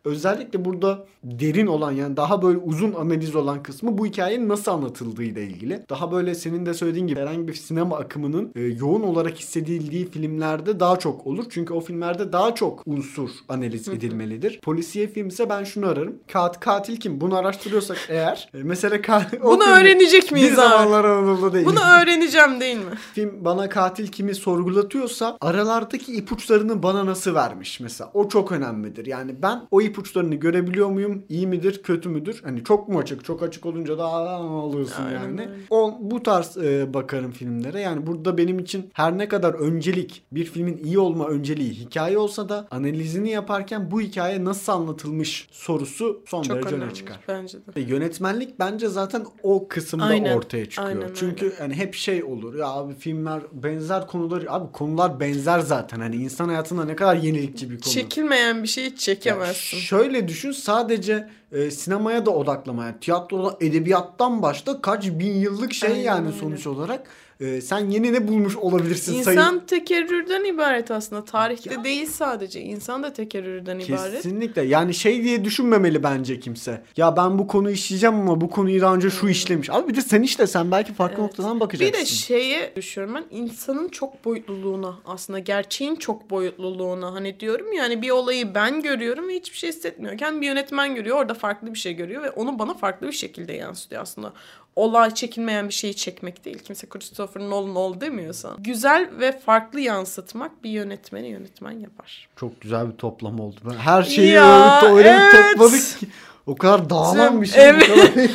Özellikle 0.10 0.66
burada 0.66 1.06
derin 1.24 1.68
olan 1.68 1.92
yani 1.92 2.18
daha 2.18 2.42
böyle 2.42 2.58
uzun 2.58 2.94
analiz 2.94 3.36
olan 3.36 3.64
kısmı 3.64 3.98
bu 3.98 4.06
hikayenin 4.06 4.50
nasıl 4.50 4.72
anlatıldığı 4.72 5.24
ile 5.24 5.44
ilgili. 5.44 5.84
Daha 5.90 6.12
böyle 6.12 6.36
senin 6.36 6.66
de 6.66 6.74
söylediğin 6.74 7.08
gibi 7.08 7.20
herhangi 7.20 7.48
bir 7.48 7.54
sinema 7.54 7.98
akımının 7.98 8.52
e, 8.56 8.62
yoğun 8.62 9.02
olarak 9.04 9.38
hissedildiği 9.38 10.12
filmlerde 10.12 10.80
daha 10.80 11.00
çok 11.00 11.28
olur. 11.28 11.46
Çünkü 11.50 11.74
o 11.74 11.82
filmlerde 11.82 12.34
daha 12.34 12.56
çok 12.56 12.84
unsur 12.86 13.30
analiz 13.50 13.88
edilmelidir. 13.88 14.60
Polisiye 14.64 15.08
film 15.08 15.28
ise 15.28 15.50
ben 15.50 15.64
şunu 15.64 15.86
ararım. 15.88 16.16
Kat, 16.32 16.60
katil 16.60 16.98
kim? 16.98 17.22
Bunu 17.22 17.36
araştırıyorsak 17.38 17.98
eğer. 18.10 18.50
e, 18.54 18.58
mesela 18.64 19.02
katil... 19.02 19.42
Bunu 19.44 19.64
öğrenecek 19.64 20.32
miyiz 20.32 20.52
Bir 20.52 20.58
abi? 20.58 20.62
zamanlar 20.62 21.06
Anadolu'da 21.06 21.54
değil. 21.54 21.66
Bunu 21.66 21.80
öğreneceğim 22.04 22.60
değil 22.60 22.78
mi? 22.78 22.84
film 23.14 23.46
bana 23.46 23.70
katil 23.70 24.08
kimi 24.08 24.36
sorgulatıyorsa 24.36 25.38
aralardaki 25.42 26.14
ipuçlarını 26.14 26.84
bana 26.84 27.06
nasıl 27.06 27.36
vermiş 27.36 27.80
mesela. 27.80 28.12
O 28.14 28.28
çok 28.30 28.52
önemlidir. 28.52 29.06
Yani 29.06 29.36
ben 29.42 29.62
o 29.72 29.82
ipuçlarını 29.82 29.99
görebiliyor 30.40 30.90
muyum? 30.90 31.24
İyi 31.30 31.48
midir, 31.48 31.84
kötü 31.84 32.10
müdür? 32.10 32.42
Hani 32.44 32.64
çok 32.64 32.90
mu 32.90 33.00
açık? 33.00 33.26
Çok 33.26 33.44
açık 33.44 33.66
olunca 33.66 33.98
da 33.98 34.06
aa, 34.06 34.72
Aynen 35.06 35.14
yani. 35.28 35.50
O 35.70 35.98
bu 36.02 36.24
tarz 36.24 36.58
e, 36.58 36.94
bakarım 36.94 37.32
filmlere. 37.32 37.82
Yani 37.82 38.08
burada 38.08 38.38
benim 38.38 38.60
için 38.60 38.90
her 38.94 39.18
ne 39.18 39.28
kadar 39.28 39.54
öncelik 39.54 40.22
bir 40.32 40.46
filmin 40.46 40.78
iyi 40.78 41.00
olma 41.00 41.28
önceliği 41.28 41.74
hikaye 41.74 42.18
olsa 42.18 42.50
da 42.50 42.68
analizini 42.72 43.30
yaparken 43.30 43.92
bu 43.92 44.02
hikaye 44.02 44.46
nasıl 44.46 44.72
anlatılmış 44.72 45.48
sorusu 45.52 46.22
son 46.28 46.44
Çok 46.44 46.56
derece 46.56 46.70
öne 46.70 46.78
önemli. 46.84 46.94
çıkar. 46.96 47.20
Bence 47.28 47.58
de. 47.58 47.62
E, 47.76 47.82
Yönetmenlik 47.82 48.60
bence 48.60 48.88
zaten 48.88 49.26
o 49.44 49.68
kısımda 49.68 50.04
Aynen, 50.06 50.38
ortaya 50.38 50.70
çıkıyor. 50.70 50.88
aynen 50.90 51.10
Çünkü 51.16 51.46
öyle. 51.46 51.56
hani 51.58 51.74
hep 51.74 51.94
şey 51.94 52.24
olur 52.24 52.56
ya 52.56 52.68
abi 52.68 52.94
filmler 52.94 53.42
benzer 53.52 54.08
konular 54.08 54.44
abi 54.50 54.72
konular 54.72 55.20
benzer 55.20 55.60
zaten 55.60 56.00
hani 56.00 56.16
insan 56.16 56.50
hayatında 56.50 56.86
ne 56.86 56.96
kadar 56.96 57.16
yenilikçi 57.16 57.70
bir 57.70 57.80
konu. 57.82 57.94
Çekilmeyen 57.94 58.64
bir 58.64 58.68
şeyi 58.68 58.90
Ya 58.90 58.96
çekemezsin. 58.96 59.79
Şöyle 59.80 60.28
düşün 60.28 60.52
sadece 60.52 61.30
e, 61.52 61.72
sinemaya 61.72 62.26
da 62.26 62.32
odaklama. 62.32 62.86
Yani 62.86 62.96
tiyatroda 63.02 63.58
edebiyattan 63.62 64.42
başta 64.42 64.82
kaç 64.82 65.06
bin 65.06 65.34
yıllık 65.34 65.74
şey 65.74 65.90
Aynen 65.92 66.04
yani 66.04 66.28
öyle. 66.28 66.38
sonuç 66.40 66.68
olarak. 66.68 67.08
E, 67.40 67.62
sen 67.62 67.80
yeni 67.90 68.14
ne 68.14 68.28
bulmuş 68.28 68.56
olabilirsin 68.56 69.14
İnsan 69.14 69.34
sayın. 69.36 69.60
tekerrürden 69.60 70.44
ibaret 70.44 70.92
aslında. 70.92 71.26
Tarihte 71.26 71.74
Ya. 71.74 71.84
değil 71.84 72.06
sadece. 72.08 72.62
İnsan 72.62 73.04
da 73.04 73.14
tekerrürden 73.14 73.80
ibaret. 73.80 74.14
Kesinlikle. 74.14 74.62
Yani 74.62 74.94
şey 74.94 75.24
diye 75.24 75.46
düşünmemeli 75.46 76.04
bence 76.04 76.40
kimse. 76.40 76.82
Ya 76.98 77.18
ben 77.18 77.40
bu 77.40 77.48
konuyu 77.48 77.74
işleyeceğim 77.76 78.16
ama 78.16 78.42
bu 78.42 78.50
konuyu 78.50 78.82
daha 78.82 78.96
önce 78.96 79.10
şu 79.10 79.28
işlemiş. 79.30 79.70
Abi 79.70 79.88
bir 79.88 79.96
de 79.96 80.02
sen 80.02 80.22
işte 80.22 80.48
sen 80.48 80.72
belki 80.72 80.94
farklı 80.94 81.14
Evet. 81.20 81.24
noktadan 81.30 81.60
bakacaksın. 81.60 81.94
Bir 81.94 82.02
de 82.02 82.06
şeye 82.06 82.74
düşüyorum 82.76 83.16
ben 83.16 83.24
insanın 83.32 83.88
çok 83.90 84.26
boyutluluğuna 84.26 84.96
aslında 85.06 85.40
gerçeğin 85.40 85.96
çok 85.96 86.30
boyutluluğuna 86.30 87.14
hani 87.14 87.40
diyorum 87.40 87.74
ya 87.74 87.84
hani 87.84 88.02
bir 88.02 88.10
olayı 88.10 88.56
ben 88.56 88.82
görüyorum 88.82 89.28
ve 89.28 89.34
hiçbir 89.36 89.58
şey 89.58 89.70
hissetmiyorken 89.70 90.42
bir 90.42 90.46
yönetmen 90.48 90.96
görüyor 90.96 91.18
orada 91.18 91.34
farklı 91.40 91.74
bir 91.74 91.80
şey 91.80 91.94
görüyor 91.94 92.24
ve 92.24 92.30
onu 92.30 92.60
bana 92.60 92.74
farklı 92.74 93.08
bir 93.08 93.12
şekilde 93.14 93.54
yansıtıyor 93.54 94.02
aslında. 94.02 94.34
Olay 94.76 95.14
çekilmeyen 95.14 95.68
bir 95.68 95.74
şeyi 95.74 95.96
çekmek 95.96 96.46
değil. 96.46 96.60
Kimse 96.60 96.90
Christopher 96.90 97.42
Nolan 97.42 97.76
ol 97.76 98.02
demiyorsa. 98.02 98.56
Güzel 98.60 99.10
ve 99.20 99.40
farklı 99.40 99.80
yansıtmak 99.80 100.64
bir 100.64 100.70
yönetmeni 100.70 101.28
yönetmen 101.28 101.72
yapar. 101.72 102.30
Çok 102.36 102.62
güzel 102.62 102.92
bir 102.92 102.98
toplam 102.98 103.40
oldu. 103.40 103.56
Ben 103.70 103.76
her 103.76 104.04
şeyi 104.04 104.32
Ya, 104.32 104.82
öyle, 104.82 104.94
öyle 104.96 105.10
evet. 105.10 105.54
topladık 105.54 106.00
ki. 106.00 106.08
O 106.46 106.56
kadar 106.56 106.90
dağılan 106.90 107.42
bir 107.42 107.48
şey. 107.48 107.70
Evet. 107.70 107.90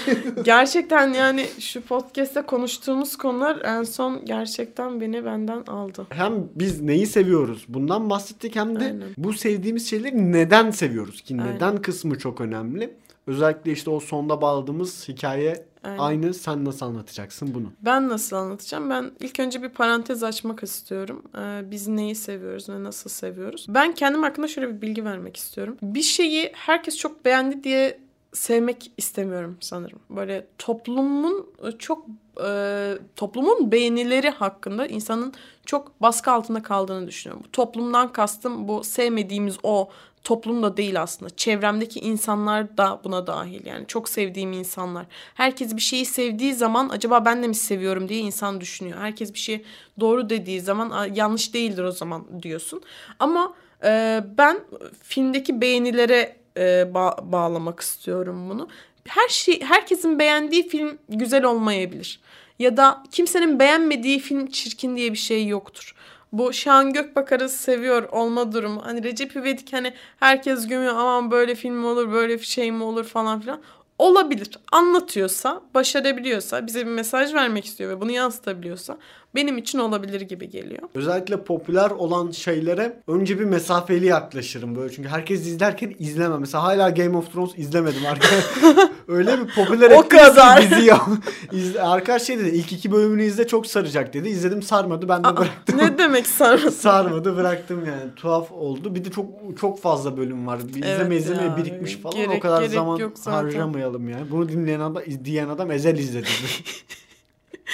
Gerçekten 0.45 1.13
yani 1.13 1.47
şu 1.59 1.81
podcast'te 1.83 2.43
konuştuğumuz 2.43 3.17
konular 3.17 3.61
en 3.65 3.83
son 3.83 4.25
gerçekten 4.25 5.01
beni 5.01 5.25
benden 5.25 5.63
aldı. 5.63 6.07
hem 6.11 6.33
biz 6.55 6.81
neyi 6.81 7.07
seviyoruz 7.07 7.65
bundan 7.69 8.11
bahsettik 8.11 8.57
hem 8.57 8.81
de 8.81 8.85
Aynen. 8.85 9.03
bu 9.17 9.33
sevdiğimiz 9.33 9.91
şeyleri 9.91 10.33
neden 10.33 10.71
seviyoruz 10.71 11.21
ki 11.21 11.37
Aynen. 11.41 11.55
neden 11.57 11.77
kısmı 11.83 12.19
çok 12.19 12.41
önemli. 12.41 12.95
Özellikle 13.27 13.73
işte 13.73 13.91
o 13.91 14.01
sonda 14.01 14.41
bağladığımız 14.41 15.09
hikaye 15.09 15.65
Aynen. 15.85 15.99
aynı 15.99 16.35
sen 16.35 16.65
nasıl 16.65 16.87
anlatacaksın 16.87 17.55
bunu? 17.55 17.73
Ben 17.83 18.09
nasıl 18.09 18.37
anlatacağım? 18.37 18.91
Ben 18.91 19.11
ilk 19.21 19.41
önce 19.41 19.63
bir 19.63 19.69
parantez 19.69 20.23
açmak 20.23 20.63
istiyorum. 20.63 21.23
Ee, 21.39 21.71
biz 21.71 21.89
neyi 21.89 22.15
seviyoruz 22.15 22.69
ve 22.69 22.85
nasıl 22.85 23.11
seviyoruz? 23.11 23.67
Ben 23.69 23.95
kendim 23.95 24.23
hakkında 24.23 24.49
şöyle 24.49 24.77
bir 24.77 24.83
bilgi 24.83 25.05
vermek 25.05 25.37
istiyorum. 25.37 25.77
Bir 25.83 26.03
şeyi 26.03 26.53
herkes 26.55 26.97
çok 26.97 27.25
beğendi 27.25 27.65
diye 27.65 28.05
sevmek 28.33 28.93
istemiyorum 28.97 29.57
sanırım. 29.61 29.99
Böyle 30.11 30.47
toplumun 30.59 31.47
çok 31.79 32.07
e, 32.45 32.93
toplumun 33.17 33.73
beğenileri 33.73 34.31
hakkında 34.31 34.87
insanın 34.87 35.35
çok 35.67 36.03
baskı 36.03 36.31
altında 36.31 36.63
kaldığını 36.63 37.09
düşünüyorum. 37.09 37.47
Toplumdan 37.53 38.13
kastım 38.13 38.69
bu 38.69 38.85
sevmediğimiz 38.85 39.57
o 39.63 39.89
toplum 40.25 40.63
da 40.63 40.77
değil 40.77 41.03
aslında. 41.03 41.37
Çevremdeki 41.37 42.01
insanlar 42.01 42.77
da 42.79 43.01
buna 43.05 43.27
dahil. 43.27 43.67
Yani 43.67 43.87
çok 43.87 44.09
sevdiğim 44.09 44.53
insanlar. 44.53 45.07
Herkes 45.35 45.77
bir 45.77 45.81
şeyi 45.81 46.07
sevdiği 46.07 46.55
zaman 46.55 46.89
acaba 46.89 47.25
ben 47.25 47.43
de 47.43 47.49
mi 47.49 47.55
seviyorum 47.55 48.09
diye 48.09 48.21
insan 48.21 48.61
düşünüyor. 48.61 48.99
Herkes 49.01 49.35
bir 49.35 49.39
şey 49.39 49.65
doğru 50.01 50.31
dediği 50.31 50.61
zaman 50.61 50.91
"Aa, 50.91 51.07
yanlış 51.07 51.55
değildir 51.55 51.83
o 51.85 51.93
zaman 51.93 52.43
diyorsun. 52.43 52.83
Ama 53.19 53.55
e, 53.85 54.21
ben 54.39 54.61
filmdeki 55.03 55.61
beğenilere 55.61 56.37
e, 56.57 56.61
ba- 56.63 57.33
bağlamak 57.33 57.81
istiyorum 57.81 58.51
bunu. 58.51 58.69
Her 59.09 59.29
şey 59.29 59.61
herkesin 59.63 60.19
beğendiği 60.19 60.69
film 60.69 60.99
güzel 61.09 61.45
olmayabilir. 61.45 62.21
Ya 62.59 62.77
da 62.77 63.03
kimsenin 63.13 63.59
beğenmediği 63.59 64.19
film 64.19 64.47
çirkin 64.51 64.97
diye 64.97 65.13
bir 65.13 65.19
şey 65.19 65.47
yoktur. 65.47 65.95
Bu 66.35 66.53
Şahan 66.53 66.93
Gökbakar'ı 66.93 67.49
seviyor 67.49 68.09
olma 68.13 68.53
durumu. 68.53 68.83
Hani 68.87 69.03
Recep 69.03 69.37
İvedik 69.37 69.73
hani 69.73 69.93
herkes 70.21 70.67
gömüyor 70.67 70.95
aman 70.97 71.31
böyle 71.31 71.55
film 71.55 71.85
olur 71.85 72.13
böyle 72.13 72.39
şey 72.39 72.73
mi 72.73 72.83
olur 72.85 73.05
falan 73.05 73.41
filan. 73.41 73.63
Olabilir. 73.99 74.59
Anlatıyorsa, 74.73 75.63
başarabiliyorsa, 75.75 76.67
bize 76.67 76.87
bir 76.87 76.91
mesaj 76.91 77.35
vermek 77.35 77.65
istiyor 77.65 77.91
ve 77.91 78.01
bunu 78.01 78.11
yansıtabiliyorsa 78.11 78.99
benim 79.35 79.59
için 79.59 79.79
olabilir 79.79 80.21
gibi 80.21 80.51
geliyor. 80.51 80.83
Özellikle 80.95 81.45
popüler 81.45 81.91
olan 81.91 82.31
şeylere 82.31 82.97
önce 83.07 83.39
bir 83.39 83.45
mesafeli 83.45 84.07
yaklaşırım 84.07 84.77
böyle. 84.77 84.93
Çünkü 84.95 85.09
herkes 85.09 85.41
izlerken 85.47 85.95
izlemem. 85.99 86.41
Mesela 86.41 86.65
hala 86.65 86.91
Game 86.91 87.17
of 87.17 87.33
Thrones 87.33 87.51
izlemedim 87.57 88.07
arkadaşlar. 88.07 88.89
Öyle 89.09 89.39
bir 89.41 89.55
popüler 89.55 89.91
O 89.99 90.09
kadar. 90.09 90.63
dizi 90.71 90.85
ya. 90.87 91.01
Arkadaş 91.83 92.23
şey 92.23 92.39
dedi 92.39 92.49
ilk 92.49 92.73
iki 92.73 92.93
bölümünü 92.93 93.25
izle 93.25 93.47
çok 93.47 93.67
saracak 93.67 94.15
dedi. 94.15 94.29
İzledim 94.29 94.63
sarmadı 94.63 95.09
ben 95.09 95.25
de 95.25 95.29
Aa, 95.29 95.37
bıraktım. 95.37 95.79
ne 95.79 95.99
demek 95.99 96.27
sarması? 96.27 96.71
sarmadı 96.71 97.37
bıraktım 97.37 97.85
yani. 97.87 98.15
Tuhaf 98.17 98.53
oldu. 98.53 98.95
Bir 98.95 99.05
de 99.05 99.11
çok 99.11 99.27
çok 99.61 99.81
fazla 99.81 100.17
bölüm 100.17 100.47
var. 100.47 100.59
Bir 100.75 100.83
Evet 100.83 100.95
izleme 100.95 101.17
izlemeye 101.17 101.49
ya. 101.49 101.57
birikmiş 101.57 101.97
falan. 101.97 102.15
o 102.15 102.19
Gerek- 102.19 102.43
kadar 102.43 102.61
gerek 102.63 102.75
zaman 102.75 103.13
harcamayalım 103.25 104.09
yani. 104.09 104.31
Bunu 104.31 104.49
dinleyen 104.49 104.81
adam, 104.81 105.03
diyen 105.25 105.49
adam 105.49 105.71
Ezel 105.71 105.99
izledi. 105.99 106.27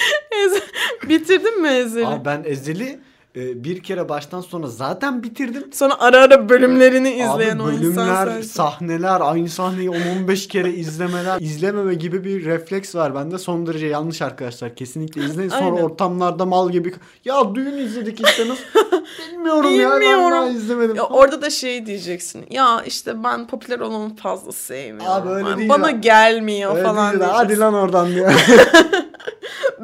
Bitirdin 1.09 1.63
mi 1.63 1.69
Ezel'i? 1.69 2.07
Abi 2.07 2.25
ben 2.25 2.43
Ezel'i 2.45 3.01
e, 3.37 3.65
bir 3.65 3.83
kere 3.83 4.09
baştan 4.09 4.41
sona 4.41 4.67
zaten 4.67 5.23
bitirdim. 5.23 5.73
Sonra 5.73 5.95
ara 6.01 6.19
ara 6.19 6.49
bölümlerini 6.49 7.11
izleyen 7.11 7.59
Abi 7.59 7.63
o 7.63 7.71
insan 7.71 7.83
bölümler, 7.97 8.43
sahneler, 8.43 9.21
aynı 9.21 9.49
sahneyi 9.49 9.89
10-15 9.89 10.49
kere 10.49 10.71
izlemeler, 10.73 11.41
izlememe 11.41 11.95
gibi 11.95 12.25
bir 12.25 12.45
refleks 12.45 12.95
var 12.95 13.15
bende. 13.15 13.39
Son 13.39 13.67
derece 13.67 13.87
yanlış 13.87 14.23
arkadaşlar. 14.23 14.75
Kesinlikle 14.75 15.25
izleyin. 15.25 15.51
Sonra 15.51 15.65
Aynen. 15.65 15.83
ortamlarda 15.83 16.47
mal 16.47 16.71
gibi 16.71 16.95
ya 17.25 17.55
düğün 17.55 17.77
izledik 17.79 18.21
işte 18.29 18.49
nasıl 18.49 18.65
bilmiyorum, 19.33 19.71
ya 19.75 19.91
ben 19.91 20.01
Bilmiyorum. 20.01 20.31
daha 20.31 20.49
izlemedim. 20.49 20.97
Ya 20.97 21.05
orada 21.05 21.43
da 21.43 21.51
şey 21.51 21.87
diyeceksin. 21.87 22.47
Ya 22.51 22.83
işte 22.87 23.25
ben 23.25 23.47
popüler 23.47 23.81
olanı 23.81 24.17
fazla 24.17 24.53
sevmiyorum. 24.53 25.13
Abi 25.13 25.29
öyle 25.29 25.47
Ben- 25.49 25.59
değil 25.59 25.69
Bana 25.69 25.91
ya. 25.91 25.97
gelmiyor 25.97 26.75
Öyle 26.77 26.85
falan 26.87 27.21
değil. 27.21 27.31
Hadi 27.33 27.59
lan 27.59 27.75
oradan 27.75 28.09
diyor. 28.15 28.33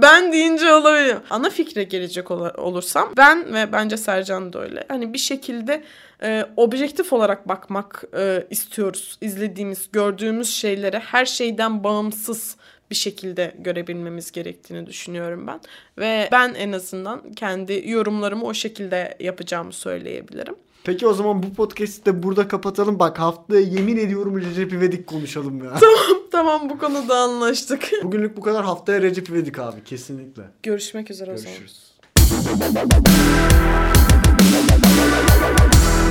ben 0.03 0.33
deyince 0.33 0.73
olabiliyor. 0.73 1.21
Ana 1.31 1.51
fikre 1.51 1.85
gelecek 1.85 2.31
ola- 2.31 2.55
olursam 2.57 3.13
ben 3.17 3.55
ve 3.55 3.73
bence 3.73 3.97
Sercan 3.97 4.53
da 4.53 4.61
öyle. 4.63 4.85
Hani 4.89 5.13
bir 5.13 5.19
şekilde 5.19 5.85
e, 6.23 6.47
objektif 6.57 7.13
olarak 7.13 7.49
bakmak 7.49 8.05
e, 8.19 8.47
istiyoruz. 8.51 9.19
İzlediğimiz, 9.21 9.89
gördüğümüz 9.93 10.55
şeylere 10.55 10.99
her 10.99 11.25
şeyden 11.27 11.85
bağımsız 11.85 12.57
bir 12.91 12.97
şekilde 12.97 13.55
görebilmemiz 13.59 14.33
gerektiğini 14.33 14.87
düşünüyorum 14.87 15.47
ben. 15.47 15.61
Ve 15.99 16.29
ben 16.33 16.55
en 16.55 16.73
azından 16.73 17.33
kendi 17.33 17.83
yorumlarımı 17.87 18.45
o 18.45 18.55
şekilde 18.55 19.17
yapacağımı 19.21 19.73
söyleyebilirim. 19.73 20.55
Peki 20.87 21.07
o 21.07 21.13
zaman 21.13 21.43
bu 21.43 21.55
podcast'i 21.55 22.07
de 22.07 22.23
burada 22.23 22.49
kapatalım. 22.49 22.99
Bak 22.99 23.19
haftaya 23.19 23.61
yemin 23.61 23.97
ediyorum 23.97 24.41
Recep 24.41 24.73
İvedik 24.73 25.07
konuşalım 25.07 25.65
ya. 25.65 25.75
Tamam 25.75 26.23
tamam 26.33 26.71
bu 26.71 26.79
konuda 26.79 27.17
anlaştık. 27.17 27.91
Bugünlük 28.03 28.37
bu 28.37 28.41
kadar 28.41 28.65
haftaya 28.65 29.03
Recep 29.03 29.29
İvedik 29.29 29.59
abi 29.59 29.85
kesinlikle. 29.85 30.43
Görüşmek 30.63 31.11
üzere 31.11 31.31
Görüşürüz. 31.31 31.93
o 32.17 32.27
zaman. 32.27 32.89
Görüşürüz. 35.77 36.06